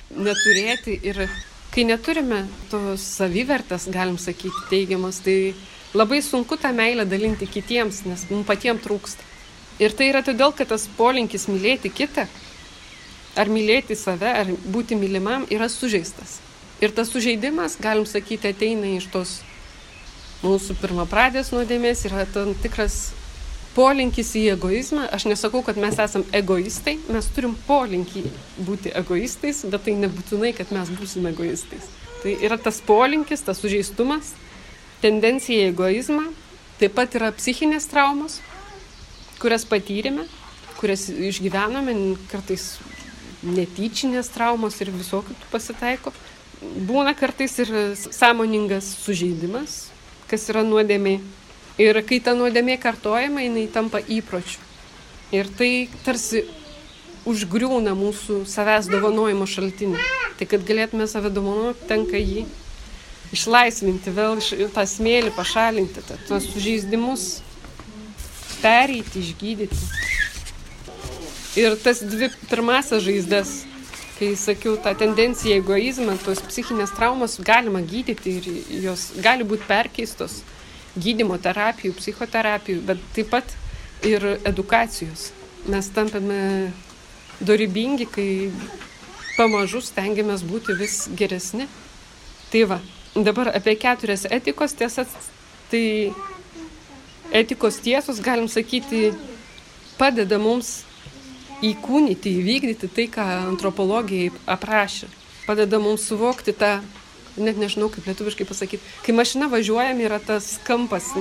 neturėti 0.09 0.95
ir 1.05 1.27
kai 1.73 1.85
neturime 1.85 2.43
tos 2.71 3.03
savivertės, 3.19 3.87
galim 3.93 4.17
sakyti, 4.21 4.67
teigiamas, 4.71 5.21
tai 5.25 5.53
labai 5.93 6.21
sunku 6.25 6.57
tą 6.57 6.71
meilę 6.75 7.05
dalinti 7.05 7.47
kitiems, 7.49 8.03
nes 8.09 8.25
mums 8.29 8.47
patiems 8.47 8.83
trūksta. 8.85 9.25
Ir 9.79 9.93
tai 9.95 10.09
yra 10.11 10.21
todėl, 10.25 10.51
kad 10.55 10.71
tas 10.73 10.89
polinkis 10.97 11.47
mylėti 11.47 11.91
kitą, 11.93 12.25
ar 13.39 13.51
mylėti 13.51 13.95
save, 13.95 14.33
ar 14.41 14.49
būti 14.73 14.97
mylimam, 14.99 15.45
yra 15.53 15.69
sužeistas. 15.71 16.39
Ir 16.83 16.91
tas 16.95 17.11
sužeidimas, 17.11 17.77
galim 17.79 18.05
sakyti, 18.07 18.51
ateina 18.51 18.89
iš 18.97 19.07
tos 19.13 19.37
mūsų 20.43 20.75
pirmapradės 20.81 21.51
nuodėmės, 21.51 22.05
yra 22.07 22.25
tam 22.33 22.53
tikras 22.63 23.09
polinkis 23.75 24.33
į 24.37 24.45
egoizmą. 24.55 25.07
Aš 25.13 25.27
nesakau, 25.29 25.61
kad 25.65 25.77
mes 25.79 25.99
esame 26.01 26.27
egoistai, 26.35 26.97
mes 27.11 27.29
turim 27.35 27.55
polinkį 27.67 28.25
būti 28.67 28.93
egoistais, 28.97 29.63
bet 29.69 29.85
tai 29.87 29.95
nebūtinai, 29.99 30.53
kad 30.57 30.73
mes 30.75 30.91
būsime 30.99 31.33
egoistais. 31.33 31.87
Tai 32.23 32.35
yra 32.43 32.57
tas 32.59 32.81
polinkis, 32.83 33.43
tas 33.45 33.61
sužeistumas, 33.61 34.33
tendencija 35.03 35.69
į 35.69 35.73
egoizmą, 35.73 36.25
taip 36.79 36.95
pat 36.97 37.15
yra 37.15 37.31
psichinės 37.35 37.87
traumos, 37.91 38.39
kurias 39.39 39.63
patyrėme, 39.67 40.25
kurias 40.79 41.07
išgyvenome, 41.11 41.95
kartais 42.31 42.73
netyčinės 43.43 44.31
traumos 44.33 44.75
ir 44.83 44.91
visokių 44.91 45.35
pasitaiko. 45.51 46.11
Būna 46.59 47.13
kartais 47.15 47.55
ir 47.63 47.69
sąmoningas 47.95 48.89
sužeidimas, 49.05 49.85
kas 50.27 50.49
yra 50.51 50.65
nuodėmiai 50.67 51.21
Ir 51.79 51.95
kai 52.03 52.17
ta 52.19 52.33
nuodėmė 52.35 52.75
kartojama, 52.83 53.39
jinai 53.45 53.69
tampa 53.71 54.01
įpročiu. 54.03 54.59
Ir 55.31 55.47
tai 55.55 55.87
tarsi 56.03 56.41
užgriūna 57.29 57.93
mūsų 57.95 58.41
savęs 58.49 58.89
dovanojimo 58.91 59.47
šaltinį. 59.47 60.01
Tai 60.39 60.47
kad 60.51 60.65
galėtume 60.67 61.07
save 61.07 61.31
dovanoti, 61.31 61.87
tenka 61.87 62.19
jį 62.19 62.43
išlaisvinti, 63.35 64.11
vėl 64.11 64.41
tą 64.75 64.83
smėlį 64.89 65.31
pašalinti, 65.37 66.03
tuos 66.27 66.49
sužeidimus 66.51 67.25
pereiti, 68.59 69.23
išgydyti. 69.23 69.79
Ir 71.63 71.79
tas 71.79 72.03
dvi 72.03 72.27
pirmasias 72.49 73.05
žaizdas, 73.07 73.55
kai 74.19 74.33
sakiau, 74.35 74.75
tą 74.83 74.97
tendenciją 74.99 75.61
egoizmą, 75.61 76.19
tos 76.25 76.43
psichinės 76.51 76.91
traumos 76.97 77.39
galima 77.39 77.79
gydyti 77.79 78.35
ir 78.35 78.55
jos 78.89 79.11
gali 79.23 79.47
būti 79.47 79.67
perkeistos 79.69 80.41
gydymo 80.97 81.37
terapijų, 81.41 81.93
psichoterapijų, 81.99 82.83
bet 82.87 83.01
taip 83.15 83.29
pat 83.33 83.55
ir 84.05 84.25
edukacijos. 84.47 85.29
Mes 85.69 85.89
tampame 85.93 86.71
dorybingi, 87.43 88.07
kai 88.09 88.29
pamažu 89.37 89.81
stengiamės 89.83 90.43
būti 90.47 90.75
vis 90.79 91.03
geresni. 91.15 91.67
Tai 92.49 92.63
va, 92.71 92.79
dabar 93.15 93.51
apie 93.53 93.75
keturias 93.79 94.25
etikos 94.29 94.73
tiesas, 94.75 95.11
tai 95.69 96.11
etikos 97.31 97.77
tiesos, 97.83 98.21
galim 98.23 98.49
sakyti, 98.49 99.11
padeda 99.99 100.39
mums 100.41 100.79
įkūnyti, 101.65 102.33
įvykdyti 102.39 102.89
tai, 102.95 103.07
ką 103.11 103.25
antropologijai 103.51 104.31
aprašė. 104.49 105.09
Padeda 105.45 105.79
mums 105.81 106.05
suvokti 106.07 106.53
tą, 106.55 106.79
net 107.43 107.59
nežinau 107.59 107.89
kaip 107.93 108.07
lietuviškai 108.09 108.47
pasakyti, 108.47 108.83
kai 109.05 109.15
mašina 109.15 109.49
važiuojam 109.51 110.01
yra 110.03 110.19
tas 110.23 110.57
kampas, 110.67 111.11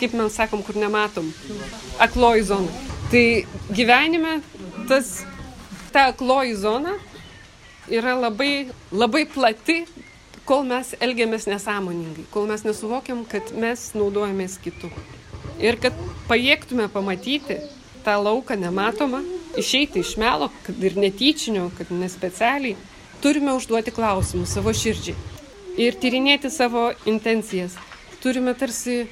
kaip 0.00 0.14
mes 0.16 0.36
sakom, 0.36 0.62
kur 0.64 0.78
nematom, 0.80 1.28
akloji 2.00 2.46
zona. 2.48 2.72
Tai 3.10 3.24
gyvenime 3.74 4.38
tas, 4.88 5.20
ta 5.92 6.08
akloji 6.12 6.54
zona 6.56 6.94
yra 7.90 8.14
labai, 8.14 8.70
labai 8.92 9.24
plati, 9.28 9.82
kol 10.46 10.64
mes 10.66 10.94
elgiamės 11.02 11.46
nesąmoningai, 11.50 12.24
kol 12.34 12.48
mes 12.50 12.64
nesuvokiam, 12.66 13.24
kad 13.28 13.52
mes 13.54 13.90
naudojamės 13.98 14.56
kitų. 14.62 14.90
Ir 15.60 15.76
kad 15.82 15.96
pajėgtume 16.30 16.88
pamatyti 16.90 17.58
tą 18.06 18.16
lauką 18.22 18.56
nematomą, 18.58 19.20
išeiti 19.60 20.00
iš 20.00 20.14
melo, 20.22 20.48
kad 20.64 20.78
ir 20.80 20.96
netyčinio, 20.98 21.68
kad 21.76 21.90
nespecialiai, 21.92 22.78
turime 23.20 23.52
užduoti 23.58 23.92
klausimus 23.94 24.54
savo 24.56 24.72
širdžiai 24.72 25.29
ir 25.78 25.96
tyrinėti 26.00 26.50
savo 26.50 26.90
intencijas. 27.06 27.76
Turime 28.22 28.54
tarsi 28.58 29.06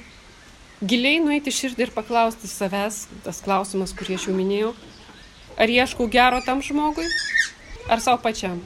giliai 0.79 1.19
nueiti 1.23 1.51
širdį 1.51 1.87
ir 1.87 1.91
paklausti 1.95 2.47
savęs, 2.47 3.05
tas 3.23 3.41
klausimas, 3.43 3.93
kurį 3.95 4.17
aš 4.19 4.27
jau 4.29 4.35
minėjau, 4.35 4.73
ar 5.59 5.71
ieškau 5.71 6.07
gero 6.11 6.39
tam 6.45 6.63
žmogui, 6.63 7.07
ar 7.89 8.01
savo 8.03 8.21
pačiam. 8.23 8.61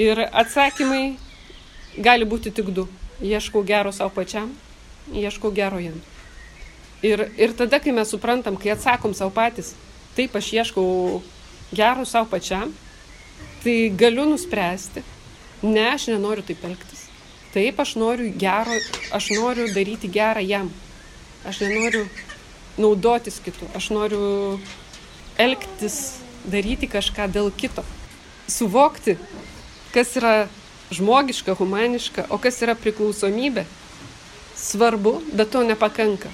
Ir 0.00 0.22
atsakymai 0.30 1.16
gali 1.98 2.24
būti 2.24 2.52
tik 2.54 2.70
du. 2.74 2.86
Ieškau 3.20 3.62
gero 3.66 3.92
savo 3.92 4.12
pačiam, 4.14 4.52
ieškau 5.12 5.50
gero 5.52 5.80
jam. 5.82 5.98
Ir, 7.04 7.26
ir 7.36 7.52
tada, 7.56 7.80
kai 7.80 7.92
mes 7.96 8.08
suprantam, 8.12 8.56
kai 8.60 8.74
atsakom 8.74 9.14
savo 9.16 9.32
patys, 9.34 9.74
taip 10.16 10.36
aš 10.36 10.52
ieškau 10.56 11.20
gero 11.72 12.04
savo 12.08 12.28
pačiam, 12.30 12.72
tai 13.64 13.90
galiu 13.96 14.26
nuspręsti, 14.28 15.02
ne, 15.62 15.86
aš 15.94 16.08
nenoriu 16.12 16.44
taip 16.46 16.64
elgtis. 16.68 17.06
Taip, 17.54 17.80
aš 17.82 17.96
noriu 17.98 18.30
gero, 18.38 18.76
aš 19.16 19.30
noriu 19.34 19.66
daryti 19.74 20.10
gerą 20.12 20.42
jam. 20.44 20.70
Aš 21.46 21.62
nenoriu 21.64 22.04
naudotis 22.78 23.40
kitu, 23.42 23.66
aš 23.74 23.90
noriu 23.94 24.58
elgtis, 25.40 26.20
daryti 26.44 26.88
kažką 26.90 27.26
dėl 27.32 27.50
kito. 27.56 27.84
Suvokti, 28.50 29.16
kas 29.94 30.14
yra 30.20 30.34
žmogiška, 30.94 31.56
humaniška, 31.58 32.28
o 32.30 32.38
kas 32.38 32.62
yra 32.62 32.76
priklausomybė. 32.78 33.66
Svarbu, 34.60 35.18
bet 35.34 35.50
to 35.54 35.64
nepakanka 35.64 36.30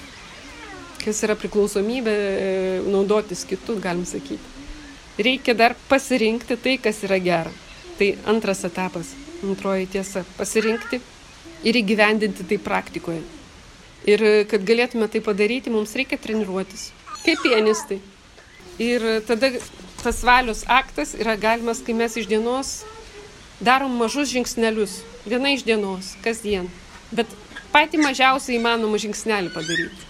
kas 1.07 1.23
yra 1.23 1.37
priklausomybė 1.39 2.13
e, 2.13 2.47
naudotis 2.91 3.45
kitų, 3.47 3.77
galim 3.83 4.03
sakyti. 4.07 4.55
Reikia 5.17 5.55
dar 5.57 5.75
pasirinkti 5.89 6.57
tai, 6.61 6.75
kas 6.81 6.99
yra 7.07 7.19
gera. 7.23 7.53
Tai 7.97 8.11
antras 8.29 8.63
etapas, 8.63 9.13
antroji 9.43 9.87
tiesa- 9.87 10.25
pasirinkti 10.39 11.01
ir 11.63 11.75
įgyvendinti 11.75 12.45
tai 12.47 12.57
praktikoje. 12.57 13.23
Ir 14.05 14.45
kad 14.45 14.61
galėtume 14.61 15.09
tai 15.09 15.19
padaryti, 15.19 15.73
mums 15.73 15.95
reikia 15.97 16.17
treniruotis, 16.17 16.91
kaip 17.25 17.39
pianistai. 17.41 17.99
Ir 18.77 19.01
tada 19.25 19.49
tas 20.03 20.21
valios 20.23 20.63
aktas 20.67 21.15
yra 21.15 21.35
galimas, 21.35 21.81
kai 21.81 21.93
mes 21.93 22.15
iš 22.15 22.27
dienos 22.27 22.83
darom 23.59 23.97
mažus 23.97 24.29
žingsnelius, 24.29 25.01
viena 25.25 25.49
iš 25.49 25.63
dienos, 25.65 26.13
kasdien. 26.21 26.69
Bet 27.11 27.27
patį 27.73 28.03
mažiausią 28.05 28.53
įmanomą 28.59 29.01
žingsnelį 29.01 29.49
padaryti. 29.53 30.05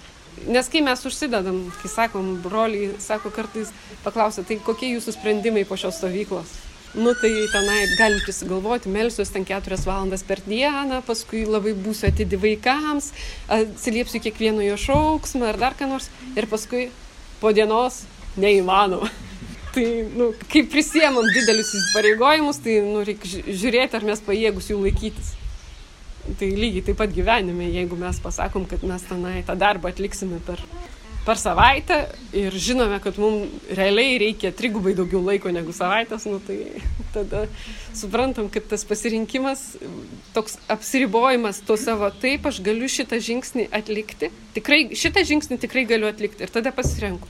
Nes 0.51 0.67
kai 0.69 0.83
mes 0.85 1.01
užsidedam, 1.07 1.71
kai 1.81 1.89
sakom, 1.89 2.35
broliai, 2.43 2.91
sako 3.01 3.31
kartais, 3.33 3.71
paklausia, 4.03 4.43
tai 4.43 4.59
kokie 4.63 4.91
jūsų 4.93 5.15
sprendimai 5.15 5.65
po 5.65 5.79
šios 5.79 5.97
stovyklos? 5.97 6.66
Nu 6.95 7.13
tai 7.13 7.31
tenai 7.51 7.81
galim 7.97 8.21
prisigalvoti, 8.23 8.89
melsiuos 8.89 9.29
ten 9.33 9.43
keturias 9.45 9.83
valandas 9.85 10.23
per 10.23 10.39
dieną, 10.45 11.01
paskui 11.05 11.43
labai 11.45 11.75
būsiu 11.75 12.07
atidi 12.07 12.39
vaikams, 12.39 13.11
atsiliepsiu 13.51 14.21
kiekvieno 14.23 14.63
jo 14.63 14.77
šauksmą 14.87 15.51
ar 15.51 15.59
dar 15.59 15.75
ką 15.77 15.89
nors. 15.91 16.07
Ir 16.39 16.47
paskui 16.49 16.87
po 17.41 17.51
dienos 17.51 18.05
neįmanoma. 18.39 19.11
Tai, 19.77 19.83
nu, 20.17 20.31
kai 20.49 20.63
prisiemam 20.65 21.27
didelius 21.35 21.75
įsipareigojimus, 21.77 22.57
tai 22.63 22.79
nu, 22.81 23.03
reikia 23.05 23.43
žiūrėti, 23.45 23.93
ar 23.99 24.05
mes 24.07 24.23
pajėgus 24.25 24.71
jų 24.71 24.79
laikytis. 24.81 25.35
Tai 26.39 26.47
lygiai 26.49 26.85
taip 26.87 26.97
pat 26.97 27.13
gyvenime, 27.13 27.67
jeigu 27.75 27.99
mes 27.99 28.17
pasakom, 28.23 28.65
kad 28.65 28.81
mes 28.87 29.05
tenai 29.05 29.43
tą 29.45 29.53
darbą 29.59 29.91
atliksime 29.91 30.39
per, 30.47 30.63
per 31.27 31.35
savaitę 31.39 31.97
ir 32.35 32.55
žinome, 32.55 33.01
kad 33.03 33.17
mums 33.19 33.67
realiai 33.75 34.15
reikia 34.21 34.53
trigubai 34.55 34.93
daugiau 34.95 35.19
laiko 35.25 35.51
negu 35.51 35.73
savaitės, 35.75 36.23
nu, 36.29 36.39
tai 36.47 36.79
tada 37.15 37.43
suprantam, 37.95 38.47
kad 38.53 38.69
tas 38.71 38.85
pasirinkimas, 38.87 39.65
toks 40.35 40.55
apsiribojimas 40.71 41.59
to 41.67 41.75
savo, 41.79 42.09
taip, 42.23 42.47
aš 42.47 42.61
galiu 42.63 42.87
šitą 42.91 43.19
žingsnį 43.27 43.67
atlikti, 43.75 44.31
tikrai, 44.55 44.85
šitą 44.95 45.25
žingsnį 45.27 45.59
tikrai 45.65 45.83
galiu 45.89 46.07
atlikti 46.07 46.47
ir 46.47 46.53
tada 46.53 46.71
pasirenku. 46.75 47.27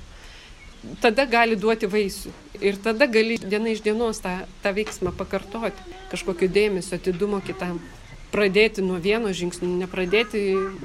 Tada 1.02 1.26
gali 1.28 1.58
duoti 1.60 1.90
vaisių 1.90 2.32
ir 2.62 2.78
tada 2.84 3.10
gali 3.10 3.40
diena 3.42 3.74
iš 3.74 3.82
dienos 3.84 4.22
tą, 4.24 4.44
tą 4.62 4.72
veiksmą 4.78 5.12
pakartoti, 5.18 5.98
kažkokio 6.14 6.48
dėmesio, 6.54 7.02
atidumo 7.02 7.42
kitam 7.44 7.82
pradėti 8.34 8.84
nuo 8.84 8.98
vieno 9.02 9.32
žingsnio, 9.36 9.70
nepradėti, 9.82 10.42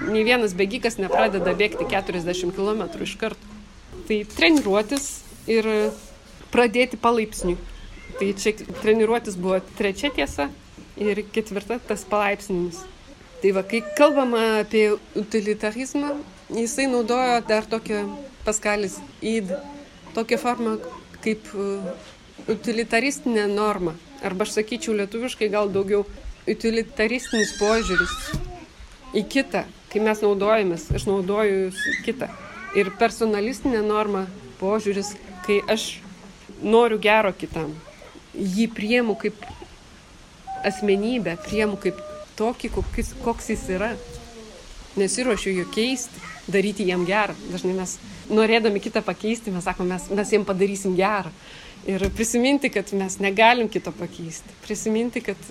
nei 0.09 0.23
vienas 0.27 0.55
bėgikas 0.59 0.99
nepradeda 1.03 1.55
bėgti 1.59 1.89
40 1.91 2.55
km 2.57 2.87
iš 3.03 3.17
karto. 3.21 3.59
Tai 4.09 4.19
treniruotis 4.37 5.09
ir 5.51 5.69
pradėti 6.55 7.01
palaipsniui. 7.01 7.59
Tai 8.19 8.29
čia 8.39 8.55
treniruotis 8.83 9.39
buvo 9.41 9.61
trečia 9.79 10.13
tiesa 10.15 10.51
ir 11.01 11.25
ketvirta 11.35 11.81
tas 11.89 12.05
palaipsninis. 12.09 12.83
Tai 13.43 13.55
va, 13.57 13.65
kai 13.67 13.81
kalbama 13.99 14.43
apie 14.61 14.93
utilitarizmą, 15.19 16.15
jisai 16.55 16.87
naudojo 16.93 17.41
dar 17.49 17.67
tokią 17.67 18.05
paskalis 18.47 19.01
įd, 19.19 19.51
tokią 20.15 20.39
formą 20.39 20.77
kaip 21.25 21.49
uh, 21.57 21.89
utilitaristinė 22.51 23.49
norma. 23.51 23.97
Arba 24.23 24.47
aš 24.47 24.59
sakyčiau 24.59 24.95
lietuviškai 25.01 25.51
gal 25.51 25.73
daugiau 25.75 26.05
utilitaristinis 26.49 27.55
požiūris 27.61 28.15
į 29.17 29.25
kitą, 29.31 29.65
kai 29.93 30.03
mes 30.03 30.23
naudojamės, 30.25 30.89
aš 30.95 31.07
naudoju 31.09 31.71
kitą. 32.07 32.31
Ir 32.79 32.91
personalistinė 32.99 33.83
norma 33.85 34.25
požiūris, 34.61 35.15
kai 35.47 35.61
aš 35.71 35.99
noriu 36.63 36.99
gero 37.03 37.33
kitam, 37.37 37.75
jį 38.33 38.69
priemu 38.73 39.17
kaip 39.21 39.37
asmenybę, 40.65 41.37
priemu 41.45 41.77
kaip 41.81 41.99
tokį, 42.39 42.71
koks, 42.77 43.15
koks 43.25 43.51
jis 43.53 43.67
yra. 43.77 43.93
Nesiuošiu 44.97 45.55
jo 45.57 45.67
keisti, 45.73 46.21
daryti 46.53 46.85
jam 46.89 47.07
gerą. 47.09 47.35
Dažnai 47.53 47.73
mes, 47.77 47.97
norėdami 48.33 48.81
kitą 48.83 49.01
pakeisti, 49.05 49.53
mes 49.55 49.65
sakome, 49.65 49.95
mes, 49.95 50.09
mes 50.13 50.33
jam 50.35 50.45
padarysim 50.49 50.97
gerą. 50.99 51.33
Ir 51.89 52.05
prisiminti, 52.15 52.71
kad 52.71 52.93
mes 52.95 53.17
negalim 53.19 53.71
kito 53.73 53.91
pakeisti. 53.97 54.53
Prisiminti, 54.63 55.23
kad 55.25 55.49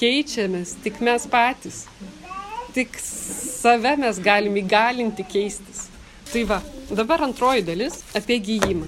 keičiamės 0.00 0.78
tik 0.84 1.00
mes 1.04 1.26
patys. 1.30 1.84
Tik 2.74 2.96
save 3.02 3.96
mes 4.00 4.20
galim 4.22 4.56
įgalinti 4.60 5.26
keistis. 5.26 5.88
Tai 6.30 6.44
va, 6.46 6.60
dabar 6.94 7.26
antroji 7.26 7.64
dalis 7.66 8.00
apie 8.16 8.38
gyjimą. 8.40 8.86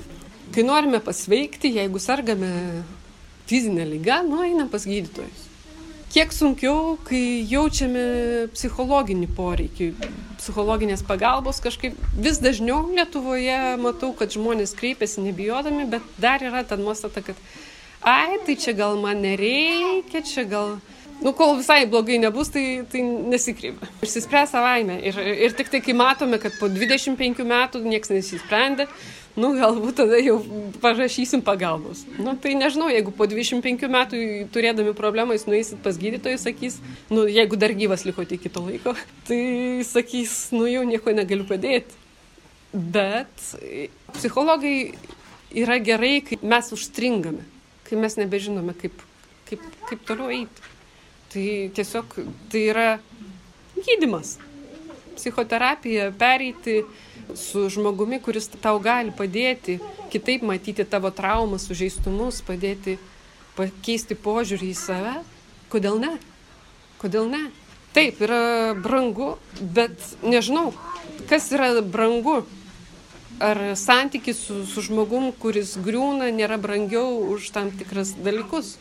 Kai 0.53 0.65
norime 0.67 1.01
pasveikti, 1.03 1.73
jeigu 1.79 2.01
sargame 2.01 2.51
fizinę 3.51 3.87
lygą, 3.89 4.23
nueinam 4.29 4.69
pas 4.69 4.85
gydytojus. 4.87 5.49
Kiek 6.13 6.33
sunkiau, 6.37 6.99
kai 7.09 7.41
jaučiame 7.49 8.03
psichologinį 8.53 9.31
poreikį, 9.33 9.87
psichologinės 10.37 11.01
pagalbos 11.09 11.61
kažkaip 11.65 11.97
vis 12.21 12.41
dažniau 12.43 12.83
Lietuvoje 12.93 13.79
matau, 13.81 14.13
kad 14.17 14.35
žmonės 14.37 14.77
kreipiasi 14.77 15.25
nebijodami, 15.25 15.87
bet 15.95 16.05
dar 16.21 16.45
yra 16.45 16.61
ta 16.69 16.77
nuostata, 16.77 17.25
kad 17.25 17.41
ai, 18.05 18.37
tai 18.45 18.59
čia 18.61 18.77
gal 18.77 19.01
man 19.01 19.25
nereikia, 19.25 20.21
čia 20.21 20.45
gal 20.45 20.77
nu, 21.23 21.33
kol 21.33 21.57
visai 21.59 21.87
blogai 21.87 22.19
nebus, 22.19 22.51
tai, 22.53 22.83
tai 22.91 23.03
nesikreipia. 23.03 23.89
Išsispręs 24.05 24.53
savaime. 24.55 24.99
Ir, 25.07 25.19
ir 25.47 25.57
tik 25.57 25.71
tai, 25.73 25.81
kai 25.85 25.95
matome, 25.97 26.39
kad 26.43 26.55
po 26.61 26.69
25 26.73 27.45
metų 27.49 27.83
niekas 27.87 28.13
nesisprendė, 28.13 28.89
nu, 29.39 29.53
galbūt 29.57 30.01
tada 30.03 30.19
jau 30.23 30.39
parašysim 30.83 31.45
pagalbos. 31.47 32.05
Nu, 32.19 32.35
tai 32.41 32.57
nežinau, 32.59 32.91
jeigu 32.93 33.15
po 33.17 33.29
25 33.31 33.89
metų 33.93 34.25
turėdami 34.55 34.97
problemą 34.99 35.39
jūs 35.39 35.47
nueisit 35.49 35.81
pas 35.85 35.99
gydytojų, 35.99 36.41
sakys, 36.43 36.81
nu, 37.13 37.25
jeigu 37.31 37.59
dar 37.61 37.75
gyvas 37.79 38.07
likote 38.09 38.37
iki 38.39 38.53
to 38.53 38.65
laiko, 38.67 38.97
tai 39.29 39.43
sakys, 39.89 40.51
nu, 40.57 40.67
jau 40.71 40.85
nieko 40.89 41.15
negaliu 41.17 41.49
padėti. 41.49 42.01
Bet 42.73 43.49
psichologai 44.17 44.95
yra 45.53 45.77
gerai, 45.85 46.21
kai 46.25 46.39
mes 46.41 46.71
užstringame, 46.73 47.43
kai 47.85 47.99
mes 48.01 48.17
nebežinome, 48.17 48.73
kaip 48.81 49.03
kaip, 49.53 49.65
kaip 49.89 50.05
toliau 50.09 50.33
eiti. 50.33 50.71
Tai 51.33 51.47
tiesiog 51.75 52.19
tai 52.53 52.67
yra 52.69 52.89
gydimas. 53.79 54.37
Psichoterapija, 55.17 56.11
pereiti 56.19 56.83
su 57.37 57.69
žmogumi, 57.73 58.21
kuris 58.21 58.51
tau 58.61 58.81
gali 58.83 59.13
padėti 59.17 59.79
kitaip 60.13 60.45
matyti 60.45 60.85
tavo 60.85 61.11
traumas, 61.15 61.65
sužeistumus, 61.69 62.43
padėti 62.45 62.99
pakeisti 63.57 64.17
požiūrį 64.17 64.73
į 64.73 64.77
save. 64.77 65.15
Kodėl 65.73 65.97
ne? 66.03 66.13
Kodėl 67.01 67.31
ne? 67.33 67.47
Taip, 67.97 68.21
yra 68.25 68.73
brangu, 68.77 69.35
bet 69.61 69.97
nežinau, 70.25 70.73
kas 71.29 71.51
yra 71.53 71.75
brangu. 71.81 72.43
Ar 73.43 73.59
santykis 73.75 74.39
su, 74.47 74.63
su 74.69 74.85
žmogum, 74.85 75.31
kuris 75.41 75.75
griūna, 75.81 76.29
nėra 76.31 76.61
brangiau 76.61 77.17
už 77.33 77.49
tam 77.57 77.73
tikras 77.75 78.13
dalykus. 78.21 78.77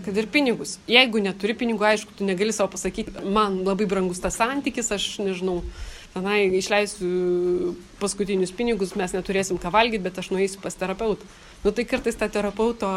Kad 0.00 0.16
ir 0.16 0.28
pinigus. 0.32 0.78
Jeigu 0.88 1.20
neturi 1.20 1.54
pinigų, 1.58 1.84
aišku, 1.84 2.14
tu 2.16 2.24
negali 2.24 2.54
savo 2.56 2.72
pasakyti, 2.72 3.12
man 3.28 3.60
labai 3.66 3.84
brangus 3.90 4.22
tas 4.24 4.38
santykis, 4.40 4.88
aš 4.94 5.08
nežinau, 5.20 5.58
tenai 6.14 6.46
išleisiu 6.56 7.74
paskutinius 8.00 8.54
pinigus, 8.56 8.96
mes 8.96 9.12
neturėsim 9.12 9.60
ką 9.60 9.72
valgyti, 9.72 10.04
bet 10.06 10.20
aš 10.22 10.32
nueisiu 10.32 10.62
pas 10.64 10.76
terapeutą. 10.80 11.28
Nu 11.64 11.72
tai 11.76 11.84
kartais 11.88 12.16
tą 12.18 12.28
terapeuto 12.32 12.88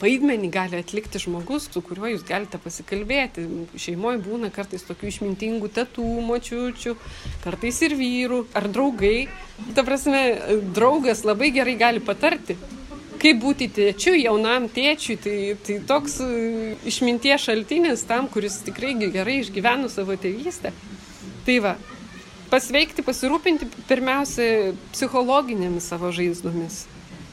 vaidmenį 0.00 0.48
gali 0.52 0.78
atlikti 0.80 1.20
žmogus, 1.22 1.68
su 1.70 1.82
kuriuo 1.84 2.10
jūs 2.14 2.24
galite 2.26 2.58
pasikalbėti. 2.58 3.44
Šeimoje 3.78 4.22
būna 4.24 4.50
kartais 4.54 4.84
tokių 4.88 5.10
išmintingų 5.10 5.70
tėtų, 5.76 6.06
močiučių, 6.28 6.96
kartais 7.44 7.82
ir 7.86 7.96
vyrų 8.00 8.40
ar 8.56 8.68
draugai. 8.72 9.28
Ta 9.76 9.84
prasme, 9.86 10.24
draugas 10.74 11.22
labai 11.28 11.52
gerai 11.54 11.76
gali 11.78 12.02
patarti, 12.02 12.56
kaip 13.24 13.40
būti 13.40 13.70
tėčiu, 13.72 14.12
jaunam 14.20 14.68
tėčiui, 14.68 15.16
tai, 15.24 15.36
tai 15.64 15.78
toks 15.88 16.18
išminties 16.84 17.46
šaltinis 17.46 18.04
tam, 18.08 18.28
kuris 18.28 18.60
tikrai 18.66 18.92
gerai 19.00 19.40
išgyveno 19.40 19.88
savo 19.92 20.16
tėvystę. 20.20 20.74
Tai 21.44 21.56
va, 21.64 21.74
pasveikti, 22.52 23.04
pasirūpinti 23.04 23.68
pirmiausia 23.88 24.74
psichologinėmis 24.92 25.88
savo 25.88 26.12
žaizdomis. 26.14 26.84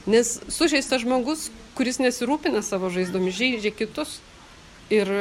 Nes 0.10 0.38
sužeistas 0.50 1.04
žmogus, 1.04 1.50
kuris 1.78 2.00
nesirūpina 2.02 2.64
savo 2.66 2.90
žaizdomis, 2.94 3.36
žaidžia 3.38 3.74
kitus. 3.76 4.20
Ir 4.92 5.12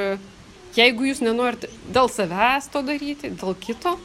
jeigu 0.78 1.06
jūs 1.06 1.20
nenorite 1.22 1.70
dėl 1.94 2.10
savęs 2.10 2.70
to 2.72 2.82
daryti, 2.86 3.30
dėl 3.38 3.54
kito, 3.58 3.96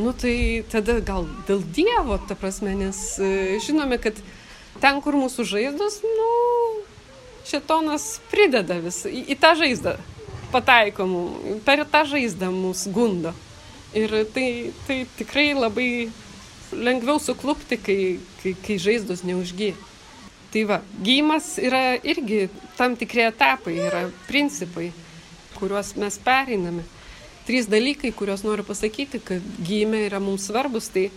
nu 0.00 0.12
tai 0.16 0.64
tada 0.72 0.98
gal 1.04 1.28
dėl 1.48 1.62
Dievo, 1.76 2.18
ta 2.28 2.36
prasme, 2.36 2.74
nes 2.76 2.98
e, 3.22 3.60
žinome, 3.64 4.00
kad 4.02 4.18
ten, 4.84 5.00
kur 5.00 5.16
mūsų 5.16 5.46
žaizdos, 5.48 6.02
nu, 6.04 6.28
šetonas 7.48 8.18
prideda 8.32 8.76
vis 8.84 9.04
į, 9.08 9.24
į 9.32 9.38
tą 9.40 9.54
žaizdą 9.56 9.96
pataikomų, 10.52 11.22
per 11.66 11.82
tą 11.90 12.04
žaizdą 12.12 12.50
mus 12.52 12.84
gundo. 12.92 13.32
Ir 13.94 14.12
tai, 14.34 14.48
tai 14.88 15.04
tikrai 15.18 15.52
labai 15.54 15.88
lengviau 16.74 17.20
suklupti, 17.22 17.78
kai, 17.78 17.98
kai, 18.42 18.54
kai 18.66 18.78
žaizdos 18.82 19.22
neužgyja. 19.26 19.76
Tai 20.54 20.62
va, 20.70 20.80
gyjimas 21.02 21.56
yra 21.58 21.96
irgi 22.06 22.48
tam 22.78 22.94
tikri 22.98 23.24
etapai, 23.26 23.74
yra 23.88 24.04
principai, 24.28 24.92
kuriuos 25.56 25.94
mes 25.98 26.18
pereiname. 26.22 26.84
Trys 27.46 27.66
dalykai, 27.70 28.12
kuriuos 28.16 28.44
noriu 28.46 28.66
pasakyti, 28.66 29.20
kad 29.22 29.46
gyjime 29.66 30.04
yra 30.06 30.20
mums 30.22 30.46
svarbus, 30.48 30.88
tai 30.94 31.08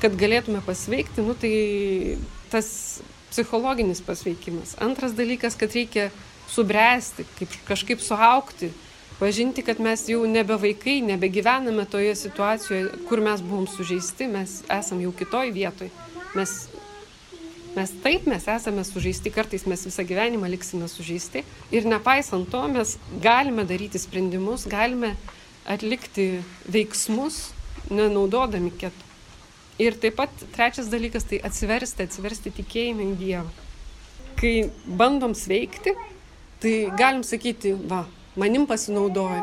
kad 0.00 0.16
galėtume 0.20 0.60
pasveikti, 0.64 1.24
nu 1.24 1.36
tai 1.40 1.54
tas 2.50 3.00
psichologinis 3.30 4.00
pasveikimas. 4.00 4.76
Antras 4.80 5.12
dalykas, 5.12 5.56
kad 5.58 5.74
reikia 5.74 6.10
subręsti, 6.48 7.26
kaip, 7.38 7.52
kažkaip 7.68 8.00
suaukti, 8.00 8.70
pažinti, 9.18 9.64
kad 9.66 9.80
mes 9.80 10.06
jau 10.08 10.22
nebe 10.28 10.56
vaikai, 10.60 11.00
nebegyvename 11.04 11.84
toje 11.90 12.14
situacijoje, 12.16 12.90
kur 13.08 13.20
mes 13.20 13.42
buvom 13.42 13.66
sužeisti, 13.66 14.28
mes 14.30 14.60
esam 14.72 15.00
jau 15.04 15.12
kitoj 15.16 15.52
vietoj. 15.52 15.90
Mes, 16.36 16.54
mes 17.76 17.94
taip, 18.04 18.26
mes 18.30 18.48
esame 18.56 18.84
sužeisti, 18.84 19.32
kartais 19.32 19.66
mes 19.66 19.86
visą 19.88 20.04
gyvenimą 20.06 20.50
liksime 20.52 20.88
sužeisti 20.88 21.44
ir 21.72 21.88
nepaisant 21.88 22.50
to 22.52 22.62
mes 22.68 22.96
galime 23.22 23.64
daryti 23.64 23.98
sprendimus, 23.98 24.68
galime 24.68 25.16
atlikti 25.66 26.44
veiksmus, 26.70 27.50
nenaudodami 27.90 28.70
kito. 28.70 29.05
Ir 29.76 29.96
taip 30.00 30.14
pat 30.16 30.32
trečias 30.54 30.88
dalykas 30.88 31.26
tai 31.28 31.36
atsiversti, 31.44 32.06
atsiversti 32.08 32.52
tikėjimą 32.56 33.10
į 33.10 33.16
Dievą. 33.20 33.50
Kai 34.40 34.52
bandom 34.86 35.34
sveikti, 35.36 35.92
tai 36.62 36.74
galim 36.96 37.20
sakyti, 37.24 37.74
va, 37.90 38.06
manim 38.40 38.64
pasinaudojo. 38.68 39.42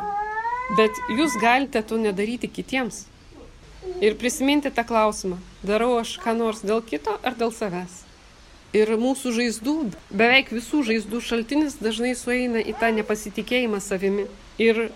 Bet 0.78 0.98
jūs 1.14 1.36
galite 1.42 1.84
to 1.86 2.00
nedaryti 2.02 2.50
kitiems. 2.50 3.04
Ir 4.02 4.16
prisiminti 4.18 4.72
tą 4.74 4.86
klausimą, 4.88 5.38
darau 5.62 6.00
aš 6.00 6.16
ką 6.24 6.34
nors 6.40 6.64
dėl 6.66 6.82
kito 6.82 7.14
ar 7.22 7.38
dėl 7.38 7.54
savęs. 7.54 8.02
Ir 8.74 8.90
mūsų 8.98 9.36
žaizdų, 9.38 9.76
beveik 10.10 10.50
visų 10.56 10.82
žaizdų 10.88 11.22
šaltinis 11.22 11.78
dažnai 11.78 12.16
sueina 12.18 12.64
į 12.64 12.74
tą 12.80 12.90
nepasitikėjimą 12.96 13.84
savimi. 13.86 14.26
Ir 14.58 14.88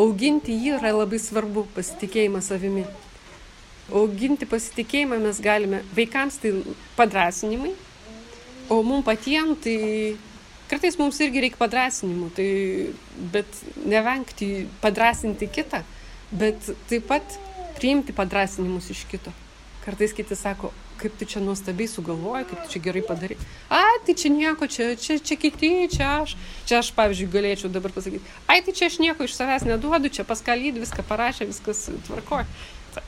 auginti 0.00 0.56
jį 0.58 0.80
yra 0.80 0.90
labai 0.96 1.22
svarbu, 1.22 1.68
pasitikėjimą 1.76 2.42
savimi. 2.42 2.88
Auginti 3.92 4.46
pasitikėjimą 4.48 5.18
mes 5.20 5.40
galime 5.44 5.82
vaikams 5.96 6.38
tai 6.40 6.54
padrasinimai, 6.96 7.74
o 8.72 8.80
mums 8.86 9.04
patiems 9.04 9.60
tai 9.66 9.80
Kartais 10.64 10.96
mums 10.96 11.18
irgi 11.20 11.42
reikia 11.44 11.58
padrasinimų, 11.60 12.30
tai, 12.34 12.46
bet 13.32 13.58
nevengti 13.84 14.64
padrasinti 14.80 15.48
kitą, 15.52 15.82
bet 16.32 16.70
taip 16.88 17.04
pat 17.10 17.36
priimti 17.76 18.14
padrasinimus 18.16 18.88
iš 18.94 19.02
kito. 19.10 19.32
Kartais 19.84 20.14
kiti 20.16 20.34
sako, 20.38 20.70
kaip 20.96 21.18
tu 21.20 21.28
čia 21.28 21.42
nuostabiai 21.44 21.90
sugalvoji, 21.90 22.46
kaip 22.48 22.62
tu 22.64 22.72
čia 22.72 22.80
gerai 22.86 23.02
padarai. 23.04 23.36
A, 23.68 23.82
tai 24.06 24.14
čia 24.16 24.30
nieko, 24.32 24.64
čia, 24.64 24.94
čia, 24.96 25.18
čia 25.20 25.36
kiti, 25.36 25.70
čia 25.92 26.08
aš. 26.22 26.32
Čia 26.64 26.80
aš, 26.80 26.94
pavyzdžiui, 26.96 27.28
galėčiau 27.34 27.68
dabar 27.74 27.92
pasakyti, 27.92 28.24
ai, 28.48 28.62
tai 28.64 28.72
čia 28.72 28.88
aš 28.88 28.96
nieko 29.04 29.28
iš 29.28 29.36
savęs 29.36 29.68
neduodu, 29.68 30.08
čia 30.08 30.24
paskalyd 30.24 30.80
viską 30.80 31.04
parašė, 31.04 31.50
viskas 31.52 31.90
tvarkoja. 32.08 32.48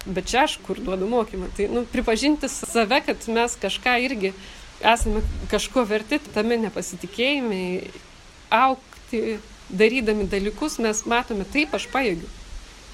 Bet 0.07 0.31
čia 0.31 0.45
aš 0.47 0.59
kur 0.67 0.81
duodu 0.83 1.09
mokymą. 1.11 1.51
Tai, 1.57 1.69
nu, 1.73 1.85
pripažinti 1.91 2.49
save, 2.51 3.03
kad 3.07 3.29
mes 3.33 3.59
kažką 3.63 3.99
irgi 4.07 4.33
esame 4.81 5.23
kažko 5.51 5.85
verti 5.89 6.19
tame 6.35 6.59
nepasitikėjime, 6.61 7.61
aukti, 8.53 9.39
darydami 9.71 10.27
dalykus, 10.31 10.79
mes 10.83 11.03
matome, 11.09 11.47
taip 11.53 11.75
aš 11.75 11.89
pajėgiu. 11.93 12.29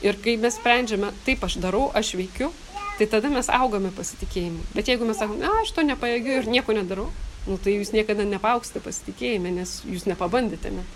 Ir 0.03 0.19
kai 0.23 0.37
mes 0.41 0.57
sprendžiame, 0.59 1.13
taip 1.27 1.45
aš 1.47 1.59
darau, 1.63 1.89
aš 1.95 2.15
veikiu, 2.19 2.51
tai 2.99 3.07
tada 3.11 3.31
mes 3.33 3.51
augame 3.53 3.93
pasitikėjimu. 3.95 4.65
Bet 4.77 4.91
jeigu 4.91 5.07
mes 5.07 5.19
sakome, 5.19 5.43
na, 5.43 5.53
aš 5.63 5.75
to 5.77 5.85
nepajėgiu 5.87 6.41
ir 6.41 6.51
nieko 6.51 6.75
nedarau, 6.77 7.11
nu, 7.47 7.59
tai 7.59 7.77
jūs 7.77 7.93
niekada 7.95 8.27
nepauksite 8.29 8.83
pasitikėjime, 8.83 9.53
nes 9.61 9.81
jūs 9.87 10.07
nepabandėte. 10.11 10.73
Ne? 10.75 10.87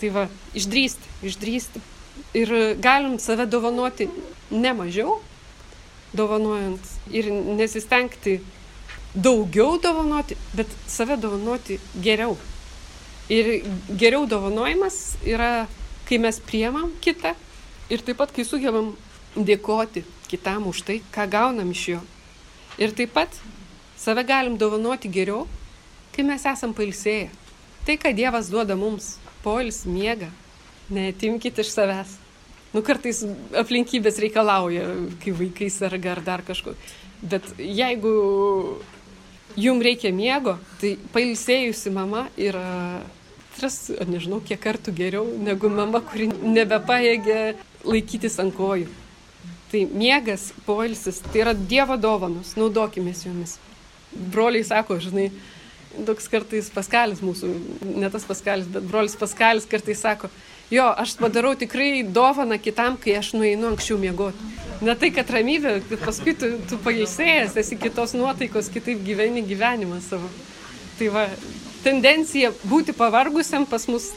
Tai 0.00 0.12
va, 0.12 0.26
išdrysti, 0.56 1.12
išdrysti. 1.24 1.80
Ir 2.36 2.76
galim 2.80 3.18
save 3.18 3.46
dovanoti 3.46 4.08
ne 4.50 4.72
mažiau, 4.76 5.20
dovanojant 6.16 6.92
ir 7.12 7.30
nesistengti 7.30 8.40
daugiau 9.14 9.78
dovanoti, 9.82 10.36
bet 10.54 10.68
save 10.86 11.16
dovanoti 11.16 11.78
geriau. 12.02 12.36
Ir 13.28 13.64
geriau 13.88 14.26
dovanojimas 14.28 15.16
yra, 15.26 15.66
kai 16.06 16.18
mes 16.22 16.38
priemam 16.40 16.92
kitą 17.02 17.34
ir 17.90 18.04
taip 18.04 18.20
pat, 18.20 18.32
kai 18.34 18.44
sugebam 18.46 18.92
dėkoti 19.36 20.04
kitam 20.30 20.68
už 20.70 20.84
tai, 20.86 21.00
ką 21.14 21.26
gaunam 21.30 21.72
iš 21.72 21.88
jo. 21.94 22.00
Ir 22.78 22.92
taip 22.94 23.14
pat 23.16 23.40
save 23.98 24.22
galim 24.28 24.58
dovanoti 24.60 25.10
geriau, 25.10 25.46
kai 26.14 26.24
mes 26.26 26.44
esam 26.46 26.74
pailsėję. 26.76 27.30
Tai, 27.86 27.96
ką 28.02 28.12
Dievas 28.16 28.50
duoda 28.50 28.76
mums- 28.76 29.16
polis, 29.44 29.84
miega, 29.86 30.30
netimkite 30.92 31.64
iš 31.64 31.72
savęs. 31.74 32.16
Nu, 32.74 32.82
kartais 32.84 33.22
aplinkybės 33.56 34.18
reikalauja, 34.20 34.84
kai 35.22 35.32
vaikai 35.36 35.70
serga 35.72 36.12
ar 36.16 36.22
dar 36.24 36.42
kažko. 36.44 36.74
Bet 37.22 37.46
jeigu 37.56 38.12
jum 39.56 39.80
reikia 39.82 40.12
miego, 40.12 40.58
tai 40.80 40.96
pailsėjusi 41.14 41.92
mama 41.94 42.26
yra 42.36 42.66
tris, 43.56 43.78
nežinau, 44.08 44.42
kiek 44.44 44.60
kartų 44.60 44.92
geriau 44.96 45.26
negu 45.40 45.70
mama, 45.72 46.02
kuri 46.04 46.28
nebepaėgė 46.28 47.40
laikytis 47.86 48.36
ant 48.42 48.54
kojų. 48.56 48.90
Tai 49.70 49.82
miegas, 49.96 50.50
poilsis, 50.66 51.22
tai 51.24 51.42
yra 51.42 51.54
Dievo 51.56 51.96
dovanos, 51.98 52.52
naudokime 52.58 53.14
jomis. 53.16 53.56
Broliai 54.12 54.64
sako, 54.66 55.00
žinai, 55.02 55.30
toks 56.06 56.28
kartais 56.30 56.68
paskalis 56.72 57.22
mūsų, 57.24 57.50
ne 57.96 58.10
tas 58.12 58.26
paskalis, 58.28 58.68
bet 58.70 58.84
brolis 58.86 59.16
paskalis 59.18 59.66
kartais 59.68 60.04
sako, 60.04 60.30
jo, 60.70 60.86
aš 60.96 61.16
padarau 61.20 61.54
tikrai 61.58 62.02
dovaną 62.02 62.58
kitam, 62.62 62.96
kai 63.00 63.16
aš 63.20 63.34
nueinu 63.36 63.72
anksčiau 63.72 63.98
miegoti. 64.00 64.54
Ne 64.84 64.92
tai, 64.98 65.10
kad 65.14 65.30
ramybė, 65.32 65.78
bet 65.88 66.02
paskui 66.04 66.34
tu, 66.36 66.50
tu 66.68 66.76
pailsėjęs, 66.84 67.56
esi 67.62 67.78
kitos 67.80 68.12
nuotaikos, 68.16 68.68
kitaip 68.72 69.00
gyveni 69.06 69.44
gyvenimą 69.46 70.02
savo. 70.04 70.28
Tai 70.98 71.08
va, 71.14 71.24
tendencija 71.84 72.52
būti 72.66 72.92
pavargusiam 72.96 73.64
pas 73.68 73.86
mus 73.88 74.10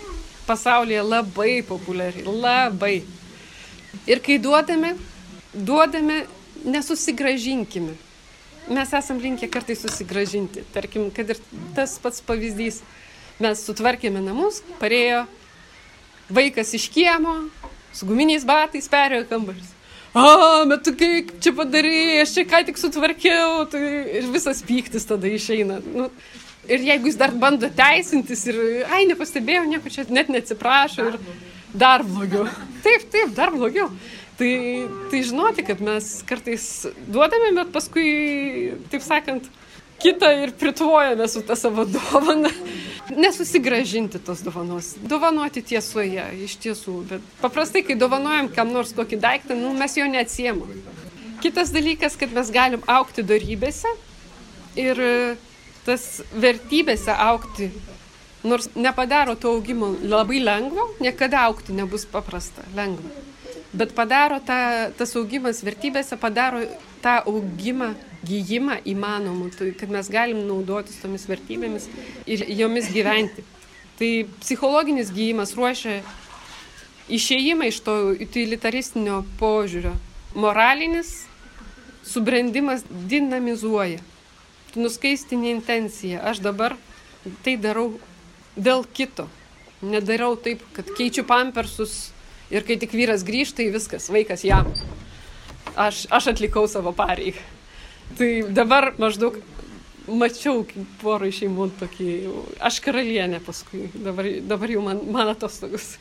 pasaulyje 0.49 1.05
labai 1.05 1.61
populiari, 1.63 2.25
labai. 2.25 2.97
Ir 4.09 4.21
kai 4.25 4.39
duodame, 4.41 4.95
duodame, 5.53 6.23
nesusigražinkime. 6.65 7.95
Mes 8.69 8.93
esam 8.93 9.21
linkę 9.21 9.47
kartais 9.49 9.81
susigražinti. 9.81 10.65
Tarkim, 10.73 11.09
kad 11.13 11.29
ir 11.29 11.39
tas 11.77 11.95
pats 12.01 12.21
pavyzdys. 12.25 12.83
Mes 13.39 13.61
sutvarkėme 13.63 14.19
namus, 14.19 14.59
parėjo 14.81 15.23
vaikas 16.29 16.73
iš 16.77 16.87
kiemo, 16.93 17.35
su 17.93 18.07
guminiais 18.09 18.45
batais 18.47 18.89
perėjo 18.91 19.27
kambaris. 19.29 19.75
A, 20.17 20.65
bet 20.69 20.83
tu 20.87 20.95
kaip 20.97 21.35
čia 21.43 21.53
padarai, 21.53 22.21
aš 22.23 22.33
čia 22.37 22.45
ką 22.49 22.63
tik 22.65 22.79
sutvarkiau, 22.81 23.65
tai 23.69 23.81
ir 24.19 24.29
visas 24.33 24.63
pyktis 24.65 25.05
tada 25.09 25.29
išeina. 25.29 25.77
Nu, 25.85 26.07
ir 26.69 26.85
jeigu 26.87 27.11
jis 27.11 27.19
dar 27.19 27.35
bando 27.37 27.69
teisintis 27.77 28.47
ir, 28.49 28.57
ai, 28.89 29.03
nepastebėjau, 29.09 29.67
nieko 29.69 29.93
čia 29.93 30.07
net 30.09 30.31
neatsiprašo 30.33 31.11
ir 31.11 31.19
dar 31.77 32.05
blogiau. 32.05 32.47
Taip, 32.85 33.05
taip, 33.13 33.35
dar 33.37 33.53
blogiau. 33.53 33.91
Tai, 34.39 34.51
tai 35.11 35.21
žinoti, 35.27 35.65
kad 35.67 35.81
mes 35.83 36.09
kartais 36.25 36.65
duodame, 37.11 37.51
bet 37.57 37.73
paskui, 37.75 38.09
taip 38.89 39.03
sakant, 39.03 39.49
kitą 39.99 40.31
ir 40.43 40.53
pritvojame 40.53 41.27
su 41.27 41.41
tą 41.41 41.55
savo 41.55 41.85
dovaną. 41.85 42.49
Nesusigražinti 43.09 44.19
tos 44.19 44.43
dovanos. 44.45 44.93
Dovanoti 45.01 45.63
tiesoje, 45.65 46.23
iš 46.45 46.55
tiesų. 46.61 46.95
Bet 47.09 47.29
paprastai, 47.41 47.81
kai 47.83 47.97
dovanojam 47.97 48.51
kam 48.53 48.69
nors 48.73 48.93
kokį 48.93 49.17
daiktą, 49.19 49.57
nu, 49.57 49.73
mes 49.73 49.97
jo 49.97 50.05
neatsiemam. 50.05 50.69
Kitas 51.41 51.71
dalykas, 51.73 52.17
kad 52.19 52.33
mes 52.35 52.51
galim 52.53 52.83
aukti 52.85 53.23
darybėse 53.25 53.89
ir 54.77 54.99
tas 55.87 56.19
vertybėse 56.35 57.15
aukti, 57.15 57.71
nors 58.43 58.69
nepadaro 58.75 59.35
to 59.39 59.55
augimo 59.55 59.93
labai 60.03 60.41
lengvo, 60.43 60.85
niekada 61.01 61.47
aukti 61.47 61.73
nebus 61.73 62.05
paprasta, 62.05 62.67
lengva. 62.77 63.09
Bet 63.73 63.93
padaro 63.97 64.39
tą, 64.41 64.59
tas 64.97 65.15
augimas 65.17 65.63
vertybėse, 65.65 66.17
padaro 66.21 66.61
tą 67.03 67.19
augimą 67.25 67.93
gyjimą 68.25 68.79
įmanomų, 68.89 69.49
tai 69.55 69.71
kad 69.77 69.91
mes 69.93 70.09
galim 70.11 70.41
naudotis 70.47 70.99
tomis 71.01 71.25
vertybėmis 71.29 71.87
ir 72.27 72.43
jomis 72.59 72.89
gyventi. 72.93 73.45
Tai 73.99 74.09
psichologinis 74.39 75.11
gyjimas 75.11 75.55
ruošia 75.57 75.99
išėjimą 77.11 77.69
iš 77.71 77.81
to 77.83 77.95
utilitaristinio 78.25 79.23
požiūrio. 79.39 79.95
Moralinis 80.39 81.25
subrendimas 82.05 82.85
dinamizuoja. 82.89 83.99
Tu 84.69 84.83
nuskaistinė 84.83 85.51
intencija. 85.55 86.21
Aš 86.29 86.43
dabar 86.45 86.77
tai 87.43 87.57
darau 87.57 87.97
dėl 88.55 88.85
kito. 88.93 89.27
Nedarau 89.81 90.35
taip, 90.35 90.61
kad 90.75 90.89
keičiu 90.97 91.23
pampersus 91.27 92.11
ir 92.51 92.65
kai 92.67 92.75
tik 92.81 92.93
vyras 92.95 93.23
grįžta, 93.25 93.61
tai 93.61 93.69
viskas, 93.73 94.09
vaikas 94.11 94.43
jam. 94.45 94.67
Aš, 95.79 96.05
aš 96.11 96.33
atlikau 96.33 96.67
savo 96.67 96.91
pareigą. 96.95 97.58
Tai 98.17 98.29
dabar 98.49 98.93
maždaug 98.99 99.37
mačiau 100.09 100.63
porą 101.01 101.29
šeimų 101.33 101.69
tokį, 101.79 102.13
aš 102.65 102.79
karalienė 102.83 103.41
paskui, 103.45 103.87
dabar, 103.93 104.27
dabar 104.47 104.73
jau 104.73 104.83
man, 104.85 105.03
man 105.13 105.31
atostogus. 105.33 105.93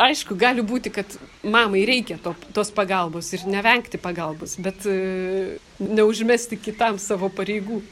Aišku, 0.00 0.34
gali 0.40 0.64
būti, 0.64 0.90
kad 0.90 1.18
mamai 1.44 1.84
reikia 1.86 2.16
to, 2.22 2.32
tos 2.56 2.72
pagalbos 2.74 3.28
ir 3.36 3.44
nevengti 3.46 4.00
pagalbos, 4.00 4.56
bet 4.64 4.86
e, 4.88 5.58
neužmesti 5.78 6.56
kitam 6.56 6.98
savo 6.98 7.28
pareigų. 7.32 7.82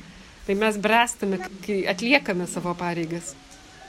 Tai 0.46 0.56
mes 0.58 0.78
bręstame, 0.80 1.38
kai 1.66 1.82
atliekame 1.92 2.48
savo 2.50 2.72
pareigas, 2.74 3.34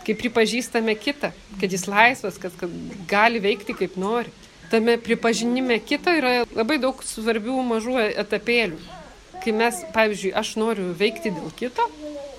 kai 0.05 0.13
pripažįstame 0.19 0.93
kitą, 0.99 1.31
kad 1.61 1.71
jis 1.71 1.87
laisvas, 1.89 2.37
kad, 2.41 2.53
kad 2.59 2.75
gali 3.09 3.41
veikti 3.41 3.73
kaip 3.79 3.95
nori. 3.97 4.29
Tame 4.71 4.99
pripažinime 5.01 5.79
kito 5.83 6.11
yra 6.15 6.43
labai 6.51 6.77
daug 6.83 6.99
svarbių 7.03 7.63
mažų 7.71 7.95
etapėlių 8.11 9.00
kai 9.43 9.53
mes, 9.55 9.81
pavyzdžiui, 9.95 10.33
aš 10.37 10.55
noriu 10.61 10.91
veikti 10.97 11.33
dėl 11.33 11.49
kito, 11.57 11.87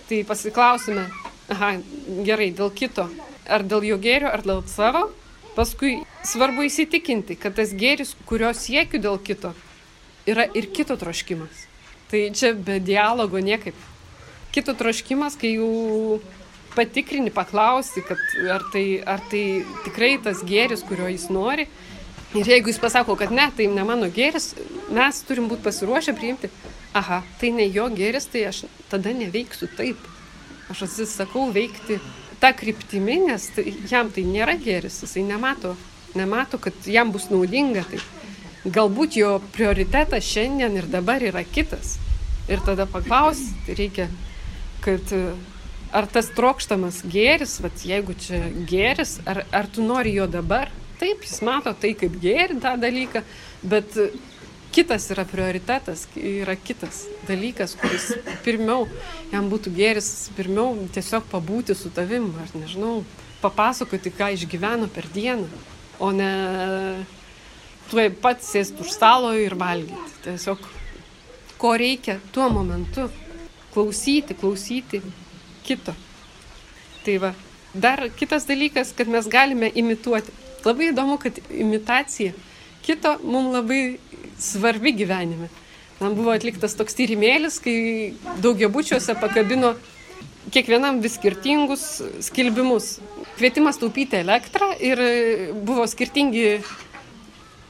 tai 0.09 0.23
pasiklausime, 0.29 1.09
aha, 1.53 1.75
gerai, 2.27 2.51
dėl 2.55 2.71
kito, 2.75 3.09
ar 3.47 3.65
dėl 3.67 3.85
jo 3.91 3.99
gėrio, 4.03 4.31
ar 4.31 4.45
dėl 4.47 4.63
savo, 4.71 5.09
paskui 5.57 5.99
svarbu 6.27 6.67
įsitikinti, 6.69 7.37
kad 7.41 7.57
tas 7.59 7.75
gėris, 7.77 8.15
kurio 8.29 8.53
siekiu 8.57 9.01
dėl 9.03 9.19
kito, 9.23 9.53
yra 10.29 10.47
ir 10.57 10.71
kito 10.73 10.97
troškimas. 11.01 11.67
Tai 12.13 12.29
čia 12.37 12.53
be 12.53 12.79
dialogo 12.81 13.41
niekaip. 13.41 13.77
Kito 14.53 14.75
troškimas, 14.77 15.37
kai 15.41 15.55
jau 15.57 16.21
patikrini, 16.77 17.33
paklausi, 17.33 18.03
kad 18.05 18.21
ar 18.53 18.65
tai, 18.73 18.85
ar 19.01 19.23
tai 19.33 19.65
tikrai 19.87 20.19
tas 20.25 20.43
gėris, 20.45 20.85
kurio 20.89 21.09
jis 21.09 21.29
nori. 21.33 21.67
Ir 22.37 22.49
jeigu 22.49 22.73
jis 22.73 22.81
pasako, 22.81 23.17
kad 23.21 23.33
ne, 23.33 23.49
tai 23.57 23.67
ne 23.69 23.85
mano 23.85 24.09
gėris, 24.13 24.53
mes 24.93 25.19
turim 25.29 25.51
būti 25.51 25.65
pasiruošę 25.67 26.15
priimti, 26.17 26.49
aha, 26.93 27.23
tai 27.41 27.53
ne 27.57 27.67
jo 27.73 27.89
geris, 27.95 28.29
tai 28.33 28.47
aš 28.51 28.65
tada 28.91 29.13
neveiksiu 29.17 29.69
taip. 29.77 30.01
Aš 30.73 30.87
atsisakau 30.87 31.49
veikti 31.53 31.99
tą 32.41 32.53
kryptimį, 32.57 33.19
nes 33.29 33.49
tai, 33.57 33.73
jam 33.91 34.11
tai 34.13 34.25
nėra 34.29 34.57
geris, 34.61 35.01
jisai 35.05 35.25
nemato, 35.27 35.75
nemato, 36.19 36.61
kad 36.63 36.77
jam 36.89 37.13
bus 37.15 37.29
naudinga. 37.33 37.85
Tai 37.91 38.01
galbūt 38.65 39.19
jo 39.19 39.37
prioritetas 39.55 40.27
šiandien 40.29 40.77
ir 40.79 40.89
dabar 40.91 41.23
yra 41.25 41.45
kitas. 41.45 41.97
Ir 42.51 42.63
tada 42.67 42.87
paklausti 42.91 43.77
reikia, 43.79 44.09
kad 44.83 45.13
ar 45.93 46.09
tas 46.11 46.31
trokštamas 46.35 47.03
gėris, 47.13 47.59
vat, 47.63 47.85
jeigu 47.87 48.17
čia 48.19 48.41
gėris, 48.69 49.19
ar, 49.29 49.45
ar 49.53 49.69
tu 49.71 49.85
nori 49.85 50.15
jo 50.17 50.27
dabar? 50.31 50.73
Taip, 51.03 51.25
jis 51.27 51.41
mato 51.45 51.73
tai 51.75 51.93
kaip 51.99 52.17
gėri 52.23 52.61
tą 52.63 52.77
dalyką, 52.81 53.23
bet 53.67 53.97
kitas 54.73 55.11
yra 55.13 55.25
prioritetas, 55.29 56.07
yra 56.17 56.57
kitas 56.57 57.05
dalykas, 57.29 57.75
kuris 57.81 58.13
pirmiau, 58.45 58.87
jam 59.33 59.51
būtų 59.53 59.73
geris, 59.77 60.31
pirmiau 60.37 60.75
tiesiog 60.95 61.29
pabūti 61.33 61.77
su 61.77 61.93
tavim, 61.95 62.31
ar 62.41 62.53
nežinau, 62.57 63.03
papasakoti, 63.43 64.13
ką 64.17 64.33
išgyveno 64.37 64.89
per 64.93 65.09
dieną, 65.13 65.49
o 66.03 66.11
ne 66.17 66.33
tuoj 67.91 68.09
pat 68.25 68.41
sėsti 68.45 68.81
už 68.85 68.95
stalo 68.95 69.33
ir 69.37 69.57
valgyti. 69.59 70.15
Tiesiog, 70.25 70.63
ko 71.61 71.75
reikia 71.79 72.19
tuo 72.33 72.49
momentu, 72.53 73.09
klausyti, 73.75 74.37
klausyti 74.39 75.03
kito. 75.67 75.95
Tai 77.05 77.19
va, 77.23 77.35
dar 77.75 78.07
kitas 78.17 78.47
dalykas, 78.49 78.95
kad 78.97 79.11
mes 79.11 79.29
galime 79.29 79.69
imituoti. 79.75 80.33
Labai 80.63 80.93
įdomu, 80.93 81.19
kad 81.19 81.39
imitacija 81.51 82.33
kito 82.83 83.17
mums 83.23 83.55
labai 83.57 83.83
svarbi 84.43 84.93
gyvenime. 84.97 85.49
Man 86.03 86.17
buvo 86.19 86.33
atliktas 86.35 86.75
toks 86.75 86.97
tyrimėlis, 86.99 87.61
kai 87.63 87.77
daugiabučiuose 88.43 89.15
pakabino 89.23 89.77
kiekvienam 90.51 90.99
vis 91.03 91.15
skirtingus 91.19 91.85
skelbimus. 92.27 92.97
Kvietimas 93.37 93.79
taupyti 93.79 94.19
elektrą 94.19 94.73
ir 94.83 95.03
buvo 95.63 95.87
skirtingi 95.87 96.59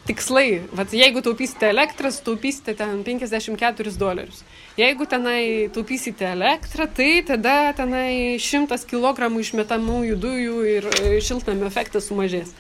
tikslai. 0.06 0.62
Vat 0.74 0.94
jeigu 0.96 1.22
taupysite 1.22 1.68
elektrą, 1.70 2.10
taupysite 2.24 2.74
ten 2.78 3.02
54 3.04 3.92
dolerius. 4.00 4.42
Jeigu 4.80 5.06
tenai 5.06 5.68
taupysite 5.74 6.26
elektrą, 6.32 6.88
tai 6.88 7.22
tada 7.28 7.74
tenai 7.76 8.38
100 8.40 8.80
kg 8.88 9.28
išmetamųjų 9.44 10.16
dujų 10.24 10.64
ir 10.76 10.88
šiltnamio 11.22 11.68
efektas 11.68 12.08
sumažės. 12.08 12.56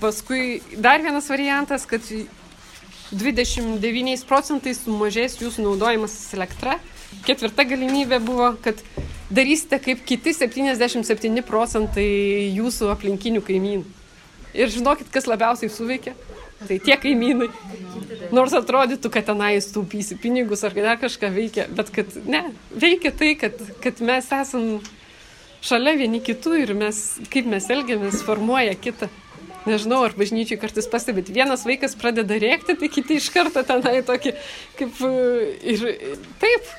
Paskui 0.00 0.62
dar 0.76 1.00
vienas 1.00 1.28
variantas, 1.32 1.86
kad 1.88 2.04
29 3.14 4.26
procentais 4.28 4.82
sumažės 4.84 5.38
jūsų 5.40 5.64
naudojimas 5.64 6.14
elektra. 6.36 6.76
Ketvirta 7.24 7.64
galimybė 7.64 8.18
buvo, 8.20 8.50
kad 8.60 8.82
darysite 9.32 9.78
kaip 9.80 10.02
kiti 10.04 10.34
77 10.36 11.40
procentai 11.46 12.06
jūsų 12.58 12.90
aplinkinių 12.92 13.40
kaimynų. 13.46 13.86
Ir 14.56 14.72
žinokit, 14.72 15.08
kas 15.12 15.28
labiausiai 15.30 15.72
suveikia? 15.72 16.12
Tai 16.66 16.78
tie 16.80 16.96
kaimynai. 17.00 17.48
Nors 18.36 18.54
atrodytų, 18.56 19.10
kad 19.12 19.26
tenais 19.28 19.68
taupysi 19.72 20.16
pinigus 20.20 20.64
ar 20.64 20.76
dar 20.76 21.00
kažką 21.00 21.30
veikia, 21.32 21.66
bet 21.72 21.92
kad 21.94 22.16
ne, 22.28 22.46
veikia 22.72 23.12
tai, 23.16 23.34
kad, 23.40 23.60
kad 23.84 24.00
mes 24.04 24.28
esam 24.32 24.80
šalia 25.64 25.96
vieni 26.00 26.20
kitų 26.24 26.56
ir 26.62 26.72
mes, 26.76 27.04
kaip 27.32 27.48
mes 27.48 27.68
elgiamės, 27.72 28.24
formuoja 28.26 28.76
kitą 28.76 29.08
nežinau, 29.68 30.02
ar 30.06 30.14
bažnyčiai 30.18 30.58
kartais 30.60 30.88
pastebėt, 30.90 31.32
vienas 31.34 31.64
vaikas 31.68 31.96
pradeda 31.98 32.38
rėkti, 32.42 32.76
tai 32.78 32.90
kiti 32.92 33.18
iš 33.20 33.30
karto 33.34 33.62
tenai 33.66 34.00
tokį, 34.06 34.34
kaip 34.78 35.00
ir 35.74 35.88
taip. 36.42 36.76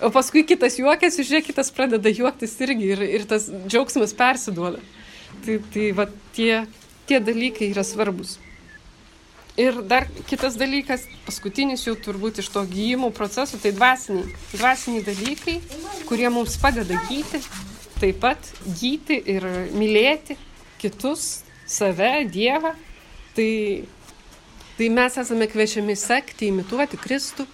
O 0.00 0.08
paskui 0.08 0.46
kitas 0.48 0.78
juokiasi, 0.80 1.26
žiūrėk, 1.28 1.50
kitas 1.50 1.68
pradeda 1.76 2.08
juoktis 2.08 2.54
irgi 2.64 2.86
ir, 2.94 3.02
ir 3.04 3.26
tas 3.28 3.50
džiaugsmas 3.66 4.14
persiduoda. 4.16 4.80
Tai, 5.44 5.58
tai 5.74 5.90
va, 5.96 6.06
tie, 6.36 6.62
tie 7.08 7.20
dalykai 7.20 7.68
yra 7.74 7.84
svarbus. 7.84 8.38
Ir 9.60 9.82
dar 9.84 10.06
kitas 10.30 10.54
dalykas, 10.56 11.04
paskutinis 11.26 11.82
jau 11.84 11.92
turbūt 11.98 12.40
iš 12.40 12.48
to 12.54 12.62
gyjimo 12.70 13.10
proceso, 13.12 13.58
tai 13.60 13.74
dvasiniai, 13.76 14.30
dvasiniai 14.54 15.04
dalykai, 15.04 15.58
kurie 16.08 16.30
mums 16.32 16.56
padeda 16.62 16.96
gyti, 17.10 17.42
taip 18.00 18.22
pat 18.22 18.50
gyti 18.80 19.18
ir 19.34 19.44
mylėti 19.76 20.38
kitus, 20.80 21.42
save, 21.70 22.10
Dievą. 22.30 22.74
Tai, 23.36 23.50
tai 24.76 24.88
mes 24.90 25.18
esame 25.22 25.46
kviečiami 25.50 25.94
sekti, 25.96 26.50
imituoti 26.50 26.98
Kristų, 26.98 27.46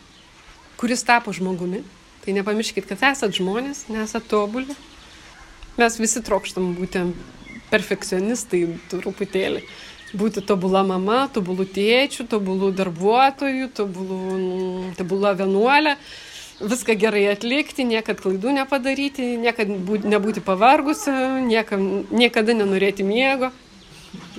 kuris 0.80 1.04
tapo 1.04 1.34
žmogumi. 1.36 1.82
Tai 2.24 2.34
nepamirškit, 2.40 2.88
kad 2.88 3.04
esat 3.12 3.36
žmonės, 3.36 3.84
nesat 3.92 4.24
tobuli. 4.30 4.74
Mes 5.76 5.98
visi 6.00 6.22
trokštam 6.24 6.72
būti 6.78 7.04
perfekcionistai 7.70 8.64
truputėlį. 8.90 9.60
Būti 10.16 10.40
tobula 10.46 10.80
mama, 10.86 11.26
tobulų 11.34 11.66
tėčių, 11.76 12.24
tobulų 12.30 12.70
darbuotojų, 12.78 13.68
tobulų, 13.76 14.20
tobula 14.96 15.34
vienuolė 15.36 15.96
viską 16.60 16.94
gerai 16.96 17.26
atlikti, 17.28 17.84
niekad 17.84 18.20
klaidų 18.22 18.54
nepadaryti, 18.56 19.34
niekad 19.40 19.68
būt, 19.68 20.06
nebūti 20.08 20.40
pavargusi, 20.44 21.12
niekam, 21.44 22.06
niekada 22.08 22.56
nenorėti 22.56 23.04
miego. 23.04 23.50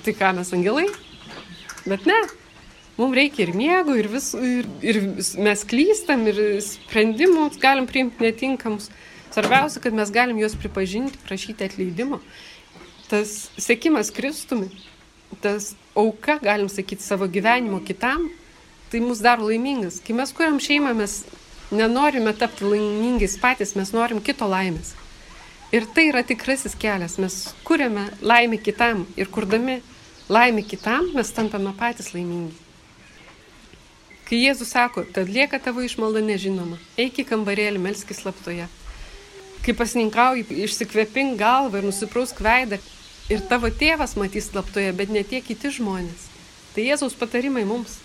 Tai 0.08 0.14
ką 0.16 0.30
mes 0.38 0.54
angelai? 0.56 0.86
Bet 1.84 2.06
ne. 2.08 2.16
Mums 2.96 3.16
reikia 3.18 3.44
ir 3.44 3.50
miego, 3.60 3.92
ir, 4.00 4.08
vis, 4.08 4.30
ir, 4.40 4.68
ir 4.80 5.00
mes 5.44 5.64
klystam, 5.68 6.22
ir 6.32 6.38
sprendimus 6.64 7.58
galim 7.60 7.84
priimti 7.90 8.24
netinkamus. 8.24 8.86
Svarbiausia, 9.36 9.82
kad 9.84 9.98
mes 9.98 10.14
galim 10.16 10.40
juos 10.40 10.56
pripažinti, 10.56 11.20
prašyti 11.28 11.68
atleidimo. 11.68 12.22
Tas 13.12 13.34
sėkimas 13.60 14.14
Kristumi, 14.16 14.70
tas 15.44 15.74
auka, 15.92 16.38
galim 16.40 16.72
sakyti, 16.72 17.04
savo 17.04 17.28
gyvenimo 17.28 17.82
kitam, 17.84 18.30
tai 18.88 19.04
mus 19.04 19.20
daro 19.20 19.50
laimingas. 19.52 20.00
Kai 20.08 20.16
mes 20.16 20.32
kuriam 20.32 20.62
šeimą, 20.64 20.96
mes 21.02 21.18
nenorime 21.68 22.32
tapti 22.32 22.64
laimingais 22.64 23.36
patys, 23.44 23.76
mes 23.76 23.92
norim 23.92 24.24
kito 24.24 24.48
laimės. 24.48 24.96
Ir 25.76 25.84
tai 25.92 26.08
yra 26.14 26.24
tikrasis 26.24 26.80
kelias. 26.80 27.20
Mes 27.20 27.42
kuriame 27.68 28.08
laimę 28.24 28.64
kitam 28.64 29.04
ir 29.20 29.28
kurdami 29.28 29.82
laimę 30.30 30.64
kitam, 30.64 31.12
mes 31.16 31.32
tampame 31.32 31.74
patys 31.78 32.14
laimingi. 32.14 32.56
Kai 34.28 34.42
Jėzus 34.42 34.74
sako, 34.76 35.06
kad 35.16 35.30
lieka 35.32 35.60
tavo 35.64 35.80
išmalda 35.86 36.20
nežinoma, 36.20 36.76
eik 37.00 37.22
į 37.24 37.30
kambarėlį, 37.30 37.80
melskis 37.80 38.20
slaptoje. 38.26 38.66
Kai 39.64 39.76
pasininkauji, 39.76 40.44
išsikvėpink 40.66 41.38
galvą 41.40 41.80
ir 41.80 41.88
nusiprausk 41.88 42.42
veidą 42.44 42.82
ir 43.32 43.46
tavo 43.48 43.72
tėvas 43.72 44.18
matys 44.20 44.50
slaptoje, 44.52 44.92
bet 45.00 45.14
ne 45.16 45.24
tie 45.24 45.40
kiti 45.44 45.72
žmonės. 45.80 46.28
Tai 46.76 46.84
Jėzaus 46.84 47.16
patarimai 47.16 47.64
mums. 47.68 48.02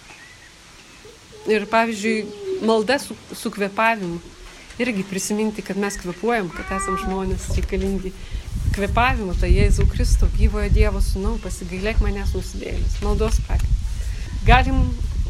Ir 1.50 1.66
pavyzdžiui, 1.66 2.62
malda 2.62 3.00
su, 3.02 3.16
su 3.34 3.50
kvepavimu. 3.50 4.20
Irgi 4.78 5.02
prisiminti, 5.04 5.62
kad 5.66 5.76
mes 5.76 5.98
kvepuojam, 5.98 6.48
kad 6.54 6.70
esam 6.78 6.96
žmonės 7.02 7.50
reikalingi. 7.58 8.14
Kvepavimo, 8.72 9.34
tai 9.38 9.50
Jėzau 9.52 9.86
Kristo, 9.90 10.28
gyvojo 10.38 10.70
Dievo 10.72 11.02
sūnau, 11.04 11.36
pasigailėk 11.42 12.00
manęs 12.04 12.32
nusidėlis. 12.36 13.00
Maldos 13.04 13.40
praktika. 13.46 13.74
Galim 14.46 14.80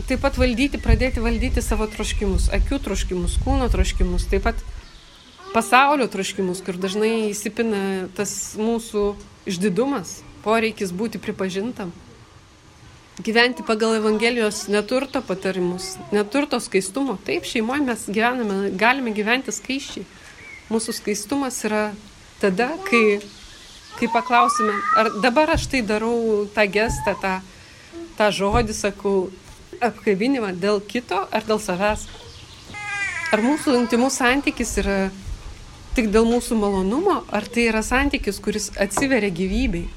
taip 0.08 0.22
pat 0.22 0.38
valdyti, 0.40 0.80
pradėti 0.82 1.22
valdyti 1.24 1.64
savo 1.64 1.88
troškimus, 1.90 2.48
akių 2.54 2.78
troškimus, 2.86 3.36
kūno 3.42 3.66
troškimus, 3.72 4.28
taip 4.30 4.46
pat 4.46 4.62
pasaulio 5.52 6.06
troškimus, 6.12 6.62
kur 6.64 6.78
dažnai 6.80 7.32
įsipina 7.32 8.08
tas 8.16 8.54
mūsų 8.60 9.10
išdidumas, 9.50 10.20
poreikis 10.46 10.94
būti 10.96 11.20
pripažintam 11.22 11.92
gyventi 13.20 13.62
pagal 13.62 13.96
Evangelijos 13.96 14.68
neturto 14.68 15.22
patarimus, 15.22 15.96
neturto 16.12 16.60
skaistumo. 16.60 17.18
Taip, 17.26 17.44
šeimoje 17.44 17.84
mes 17.84 18.06
gyvename, 18.08 18.70
galime 18.78 19.12
gyventi 19.12 19.52
skaiščiai. 19.52 20.06
Mūsų 20.72 20.94
skaistumas 20.96 21.58
yra 21.68 21.90
tada, 22.42 22.72
kai, 22.88 23.20
kai 23.98 24.08
paklausime, 24.12 24.74
ar 24.98 25.12
dabar 25.22 25.54
aš 25.54 25.68
tai 25.70 25.82
darau 25.86 26.44
tą 26.54 26.66
gestą, 26.66 27.14
tą, 27.22 27.38
tą 28.18 28.30
žodį, 28.34 28.76
sakau, 28.76 29.30
apkabinimą 29.82 30.52
dėl 30.62 30.82
kito 30.86 31.24
ar 31.30 31.46
dėl 31.46 31.60
savęs. 31.62 32.06
Ar 33.32 33.40
mūsų 33.40 33.78
intimus 33.80 34.18
santykis 34.20 34.76
yra 34.82 34.98
tik 35.96 36.10
dėl 36.12 36.26
mūsų 36.28 36.56
malonumo, 36.60 37.22
ar 37.32 37.46
tai 37.48 37.68
yra 37.70 37.82
santykis, 37.84 38.40
kuris 38.44 38.70
atsiveria 38.80 39.32
gyvybei. 39.32 39.88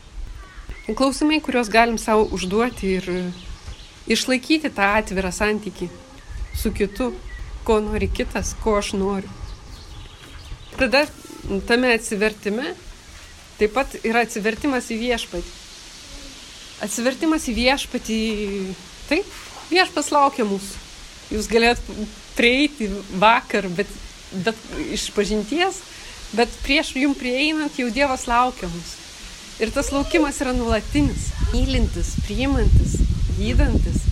Klausimai, 0.85 1.41
kuriuos 1.41 1.71
galim 1.73 1.97
savo 1.97 2.27
užduoti 2.35 2.91
ir 2.99 3.07
išlaikyti 4.11 4.69
tą 4.75 4.91
atvirą 4.99 5.31
santyki 5.33 5.89
su 6.55 6.71
kitu, 6.71 7.11
ko 7.65 7.79
nori 7.81 8.07
kitas, 8.11 8.53
ko 8.63 8.77
aš 8.79 8.93
noriu. 8.99 9.31
Tada 10.75 11.05
tame 11.67 11.93
atsivertime 11.95 12.73
taip 13.59 13.75
pat 13.75 13.93
yra 14.03 14.25
atsivertimas 14.25 14.89
į 14.91 14.97
viešpatį. 14.99 15.53
Atsivertimas 16.83 17.45
į 17.47 17.55
viešpatį, 17.55 18.17
taip, 19.07 19.29
viešpas 19.71 20.11
laukia 20.11 20.43
mūsų. 20.47 20.81
Jūs 21.31 21.47
galėt 21.49 21.79
prieiti 22.35 22.89
vakar, 23.21 23.69
bet, 23.77 23.89
bet 24.45 24.59
iš 24.93 25.07
pažinties, 25.15 25.79
bet 26.35 26.51
prieš 26.65 26.91
jum 26.99 27.15
prieinant 27.17 27.79
jau 27.79 27.87
Dievas 27.93 28.27
laukia 28.27 28.67
mūsų. 28.69 29.01
Ir 29.63 29.71
tas 29.71 29.93
laukimas 29.95 30.41
yra 30.43 30.51
nuolatinis, 30.51 31.29
mylintis, 31.53 32.11
priimantis, 32.27 32.99
gydantis, 33.39 34.03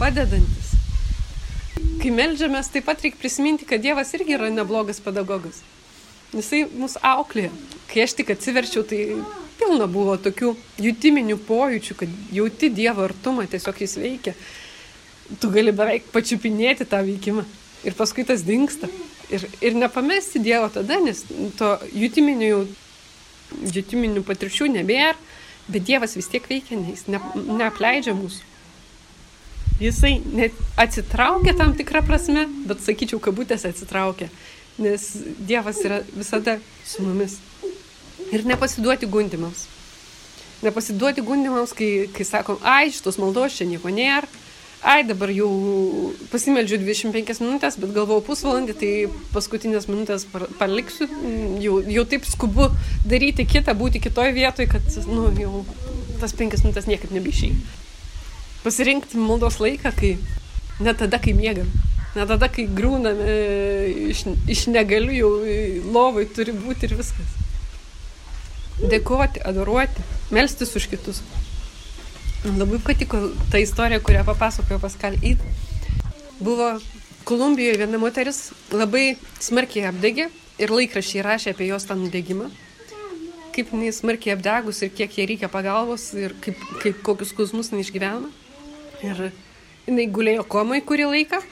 padedantis. 0.00 0.72
Kai 2.00 2.12
melžiamės, 2.16 2.72
taip 2.72 2.88
pat 2.88 3.04
reikia 3.04 3.20
prisiminti, 3.20 3.68
kad 3.68 3.84
Dievas 3.84 4.16
irgi 4.16 4.38
yra 4.38 4.48
neblogas 4.48 5.02
pedagogas. 5.04 5.60
Jisai 6.34 6.64
mus 6.74 6.96
auklė. 7.04 7.50
Kai 7.90 8.06
aš 8.06 8.16
tik 8.18 8.32
atsiverčiau, 8.34 8.82
tai 8.88 9.02
pilna 9.60 9.86
buvo 9.90 10.16
tokių 10.20 10.54
jutiminių 10.82 11.38
pojūčių, 11.46 11.98
kad 12.00 12.16
jauti 12.34 12.70
Dievo 12.74 13.06
artumą, 13.06 13.46
tiesiog 13.50 13.84
jis 13.84 13.98
veikia. 14.00 14.34
Tu 15.42 15.50
gali 15.50 15.74
beveik 15.74 16.10
pačiupinėti 16.14 16.86
tą 16.88 17.02
veikimą. 17.06 17.46
Ir 17.86 17.94
paskui 17.98 18.26
tas 18.26 18.42
dinksta. 18.46 18.90
Ir, 19.30 19.46
ir 19.62 19.78
nepamesti 19.78 20.42
Dievo 20.42 20.68
tada, 20.74 20.98
nes 21.02 21.24
to 21.58 21.72
jutiminių 21.94 22.66
jutiminių 23.62 24.24
patirčių 24.26 24.68
nebėra, 24.74 25.14
bet 25.70 25.86
Dievas 25.86 26.16
vis 26.18 26.28
tiek 26.30 26.46
veikia, 26.50 26.78
nes 26.80 27.06
ne, 27.10 27.20
neapleidžia 27.34 28.14
mūsų. 28.16 28.42
Jisai 29.82 30.16
net 30.32 30.56
atsitraukia 30.80 31.52
tam 31.56 31.74
tikrą 31.76 32.00
prasme, 32.06 32.46
bet 32.68 32.80
sakyčiau, 32.84 33.20
kabutės 33.22 33.66
atsitraukia, 33.68 34.30
nes 34.78 35.08
Dievas 35.38 35.80
yra 35.84 36.02
visada 36.14 36.58
su 36.84 37.02
mumis. 37.02 37.38
Ir 38.32 38.44
nepasiduoti 38.48 39.06
gundimams. 39.06 39.66
Nepasiduoti 40.64 41.22
gundimams, 41.22 41.72
kai, 41.76 42.08
kai 42.12 42.24
sakom, 42.24 42.58
ai, 42.64 42.90
šitos 42.92 43.20
maldos 43.20 43.56
čia 43.58 43.68
nieko 43.68 43.92
nėra, 43.92 44.28
ai 44.86 45.02
dabar 45.04 45.30
jau 45.34 45.48
pasimeldžiu 46.32 46.78
25 46.82 47.42
minutės, 47.44 47.78
bet 47.80 47.92
galvojau 47.96 48.24
pusvalandį, 48.28 48.76
tai 48.80 48.92
paskutinės 49.34 49.88
minutės 49.90 50.26
paliksiu, 50.60 51.08
jau, 51.62 51.80
jau 51.96 52.04
taip 52.08 52.28
skubu 52.28 52.70
daryti 53.04 53.46
kitą, 53.48 53.76
būti 53.78 54.02
kitoje 54.04 54.34
vietoje, 54.36 54.70
kad 54.76 55.00
nu, 55.10 55.28
jau 55.40 55.64
tas 56.20 56.36
5 56.36 56.64
minutės 56.64 56.88
niekaip 56.90 57.12
nebeišiai. 57.16 57.56
Pasirinkti 58.64 59.20
maldos 59.20 59.60
laiką, 59.62 59.92
kai 59.96 60.16
ne 60.82 60.94
tada, 60.96 61.20
kai 61.22 61.36
miegam, 61.36 61.68
ne 62.16 62.26
tada, 62.28 62.48
kai 62.52 62.66
grūname 62.78 63.38
iš, 64.10 64.24
iš 64.50 64.66
negaliu, 64.72 65.14
jau 65.14 65.92
lovai 65.94 66.26
turi 66.32 66.54
būti 66.56 66.88
ir 66.88 66.96
viskas. 66.98 67.34
Dėkoti, 68.76 69.40
adoruoti, 69.48 70.04
melstis 70.34 70.74
už 70.76 70.88
kitus. 70.92 71.22
Labai 72.46 72.78
patiko 72.84 73.20
ta 73.50 73.58
istorija, 73.58 74.02
kurią 74.04 74.24
papasakojo 74.26 74.78
Paskal 74.82 75.16
Id. 75.24 75.40
Buvo 76.40 76.76
Kolumbijoje 77.26 77.80
viena 77.80 77.98
moteris 77.98 78.52
labai 78.70 79.16
smarkiai 79.42 79.88
apdegė 79.88 80.28
ir 80.62 80.70
laikrašiai 80.70 81.24
rašė 81.26 81.56
apie 81.56 81.66
jos 81.66 81.88
tą 81.88 81.96
nudegimą. 81.98 82.46
Kaip 83.56 83.72
jinai 83.72 83.90
smarkiai 83.96 84.36
apdegus 84.36 84.84
ir 84.84 84.92
kiek 84.94 85.16
jai 85.18 85.26
reikia 85.32 85.50
pagalbos 85.50 86.04
ir 86.14 86.36
kaip, 86.44 86.60
kaip 86.84 87.00
kokius 87.08 87.32
skausmus 87.32 87.72
jinai 87.72 87.82
išgyvena. 87.82 88.30
Ir 89.08 89.24
jinai 89.88 90.06
gulėjo 90.12 90.44
komai 90.46 90.84
kurį 90.86 91.08
laiką. 91.16 91.42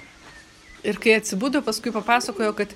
Ir 0.85 0.99
kai 1.01 1.17
atsibudo, 1.17 1.63
paskui 1.65 1.93
papasakojo, 1.95 2.53
kad 2.59 2.75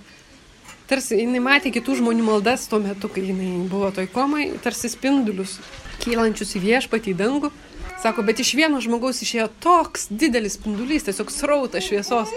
tarsi 0.89 1.19
jinai 1.21 1.43
matė 1.45 1.73
kitų 1.75 1.99
žmonių 2.01 2.25
maldas 2.25 2.65
tuo 2.71 2.81
metu, 2.81 3.11
kai 3.13 3.27
jinai 3.29 3.67
buvo 3.69 3.91
toj 3.93 4.09
komai, 4.15 4.47
tarsi 4.65 4.89
spindulius 4.89 5.59
kylančius 6.01 6.57
į 6.57 6.65
viešpatį 6.65 7.13
į 7.13 7.19
dangų. 7.19 7.53
Sako, 7.99 8.23
bet 8.23 8.39
iš 8.39 8.55
vieno 8.55 8.79
žmogaus 8.81 9.19
išėjo 9.25 9.49
toks 9.61 10.07
didelis 10.09 10.55
spindulys, 10.55 11.05
tiesiog 11.09 11.33
srautas 11.35 11.85
šviesos. 11.85 12.33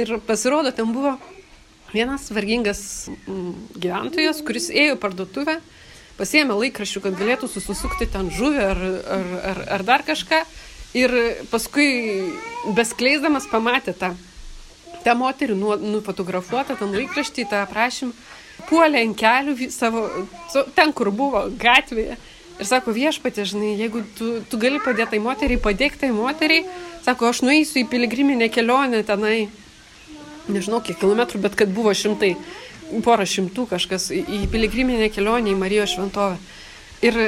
Ir 0.00 0.16
pasirodo, 0.26 0.72
ten 0.74 0.90
buvo 0.96 1.18
vienas 1.94 2.30
vargingas 2.34 2.82
mm, 3.28 3.52
gyventojas, 3.78 4.42
kuris 4.42 4.70
ėjo 4.72 4.96
parduotuvę, 4.98 5.58
pasiėmė 6.18 6.56
laikraščių, 6.58 7.04
kad 7.04 7.18
galėtų 7.20 7.50
susisukti 7.52 8.08
ten 8.10 8.32
žuvį 8.34 8.62
ar, 8.64 8.84
ar, 9.18 9.28
ar, 9.52 9.64
ar 9.78 9.86
dar 9.86 10.06
kažką. 10.06 10.42
Ir 10.94 11.14
paskui 11.50 11.88
beskleisdamas 12.74 13.48
pamatė 13.50 13.94
tą, 13.98 14.12
tą 15.04 15.14
moterį 15.18 15.56
nu, 15.58 15.74
nufotografuotą, 15.96 16.78
tam 16.80 16.94
laikraštį, 16.96 17.48
tą 17.50 17.64
aprašymą. 17.64 18.12
puolė 18.68 19.02
ant 19.02 19.16
kelių 19.18 19.70
savo, 19.70 20.04
ten 20.76 20.92
kur 20.92 21.10
buvo, 21.10 21.48
gatvėje. 21.58 22.16
Ir 22.54 22.68
sako, 22.68 22.92
viešpatė, 22.94 23.42
žinai, 23.50 23.72
jeigu 23.74 24.04
tu, 24.14 24.28
tu 24.46 24.58
gali 24.62 24.78
padėti 24.78 25.16
tai 25.16 25.18
moteriai, 25.18 25.58
padėk 25.58 25.96
tai 25.98 26.12
moteriai, 26.14 26.62
sako, 27.02 27.32
aš 27.32 27.42
nueisiu 27.42 27.80
į 27.82 27.88
piligriminę 27.90 28.46
kelionę 28.54 29.00
tenai, 29.02 29.48
nežinau 30.46 30.78
kiek 30.84 31.00
kilometrų, 31.00 31.40
bet 31.42 31.56
kad 31.58 31.72
buvo 31.74 31.90
šimtai, 31.90 32.36
porą 33.02 33.26
šimtų 33.26 33.66
kažkas, 33.72 34.06
į 34.14 34.44
piligriminę 34.52 35.10
kelionę 35.10 35.50
į 35.50 35.58
Marijos 35.58 35.96
šventovę. 35.96 36.38
Ir 37.02 37.18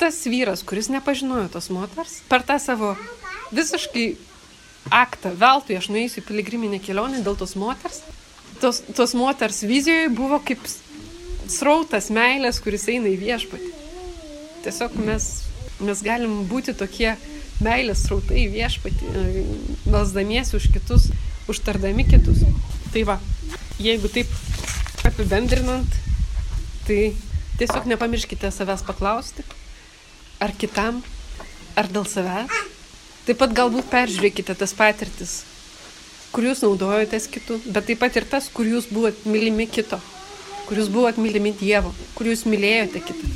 tas 0.00 0.22
vyras, 0.24 0.64
kuris 0.64 0.88
nepažinojo 0.94 1.50
tos 1.52 1.68
moters, 1.74 2.22
per 2.30 2.46
tą 2.48 2.56
savo 2.62 2.94
visiškai 3.52 4.14
aktą, 4.94 5.32
veltui 5.38 5.76
aš 5.78 5.90
nueisiu 5.92 6.22
į 6.22 6.26
piligriminę 6.28 6.80
kelionę 6.82 7.22
dėl 7.24 7.36
tos 7.38 7.54
moters, 7.58 8.02
tos, 8.62 8.82
tos 8.96 9.14
moters 9.18 9.62
vizijoje 9.68 10.08
buvo 10.14 10.40
kaip 10.44 10.62
srautas 11.48 12.10
meilės, 12.14 12.60
kuris 12.62 12.86
eina 12.92 13.10
į 13.10 13.18
viešpatį. 13.22 13.72
Tiesiog 14.64 14.96
mes, 15.06 15.28
mes 15.80 16.02
galim 16.04 16.42
būti 16.50 16.74
tokie 16.76 17.14
meilės 17.64 18.04
srautai 18.06 18.44
į 18.44 18.50
viešpatį, 18.54 19.12
valsdamiesi 19.88 20.56
už 20.58 20.68
kitus, 20.74 21.08
užtardami 21.50 22.06
kitus. 22.08 22.44
Tai 22.92 23.04
va, 23.08 23.18
jeigu 23.82 24.10
taip 24.12 24.30
apibendrinant, 25.08 25.98
tai 26.88 27.12
tiesiog 27.58 27.88
nepamirškite 27.90 28.50
savęs 28.54 28.84
paklausti, 28.86 29.46
ar 30.42 30.54
kitam, 30.58 31.02
ar 31.78 31.90
dėl 31.90 32.06
savęs. 32.08 32.67
Taip 33.28 33.36
pat 33.42 33.50
galbūt 33.52 33.90
peržiūrėkite 33.92 34.54
tas 34.56 34.72
patirtis, 34.72 35.32
kur 36.32 36.46
jūs 36.46 36.62
naudojotės 36.64 37.26
kitų, 37.28 37.58
bet 37.74 37.84
taip 37.90 38.00
pat 38.00 38.16
ir 38.16 38.24
tas, 38.24 38.46
kur 38.48 38.64
jūs 38.64 38.86
buvot 38.88 39.26
mylimi 39.28 39.66
kito, 39.68 39.98
kur 40.64 40.80
jūs 40.80 40.88
buvot 40.88 41.20
mylimi 41.20 41.52
Dievo, 41.60 41.92
kur 42.16 42.30
jūs 42.30 42.46
mylėjote 42.48 43.04
kitą, 43.04 43.34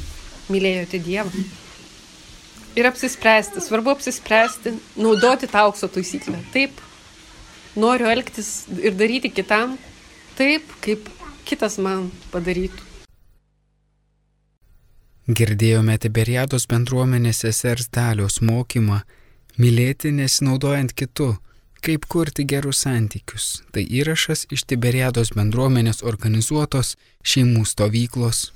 mylėjote 0.49 1.03
Dievą. 1.05 1.45
Ir 2.81 2.89
apsispręsti, 2.89 3.61
svarbu 3.61 3.93
apsispręsti, 3.93 4.73
naudoti 4.97 5.53
tą 5.53 5.67
aukso 5.67 5.93
taisyklę. 5.93 6.41
Taip, 6.57 6.81
noriu 7.77 8.09
elgtis 8.09 8.65
ir 8.81 8.97
daryti 8.97 9.29
kitam 9.29 9.77
taip, 10.41 10.73
kaip 10.81 11.13
kitas 11.45 11.77
man 11.77 12.09
padarytų. 12.33 12.89
Girdėjome 15.29 16.01
Tiberiados 16.01 16.65
bendruomenės 16.65 17.45
sesers 17.45 17.93
dalios 17.93 18.41
mokymą 18.41 19.05
mylėti 19.61 20.13
nesinaudojant 20.15 20.95
kitų, 20.97 21.35
kaip 21.83 22.07
kurti 22.07 22.47
gerus 22.49 22.85
santykius. 22.87 23.63
Tai 23.75 23.83
įrašas 23.83 24.47
iš 24.55 24.65
Tiberiados 24.71 25.35
bendruomenės 25.37 26.03
organizuotos 26.07 26.97
šeimų 27.27 27.67
stovyklos 27.67 28.51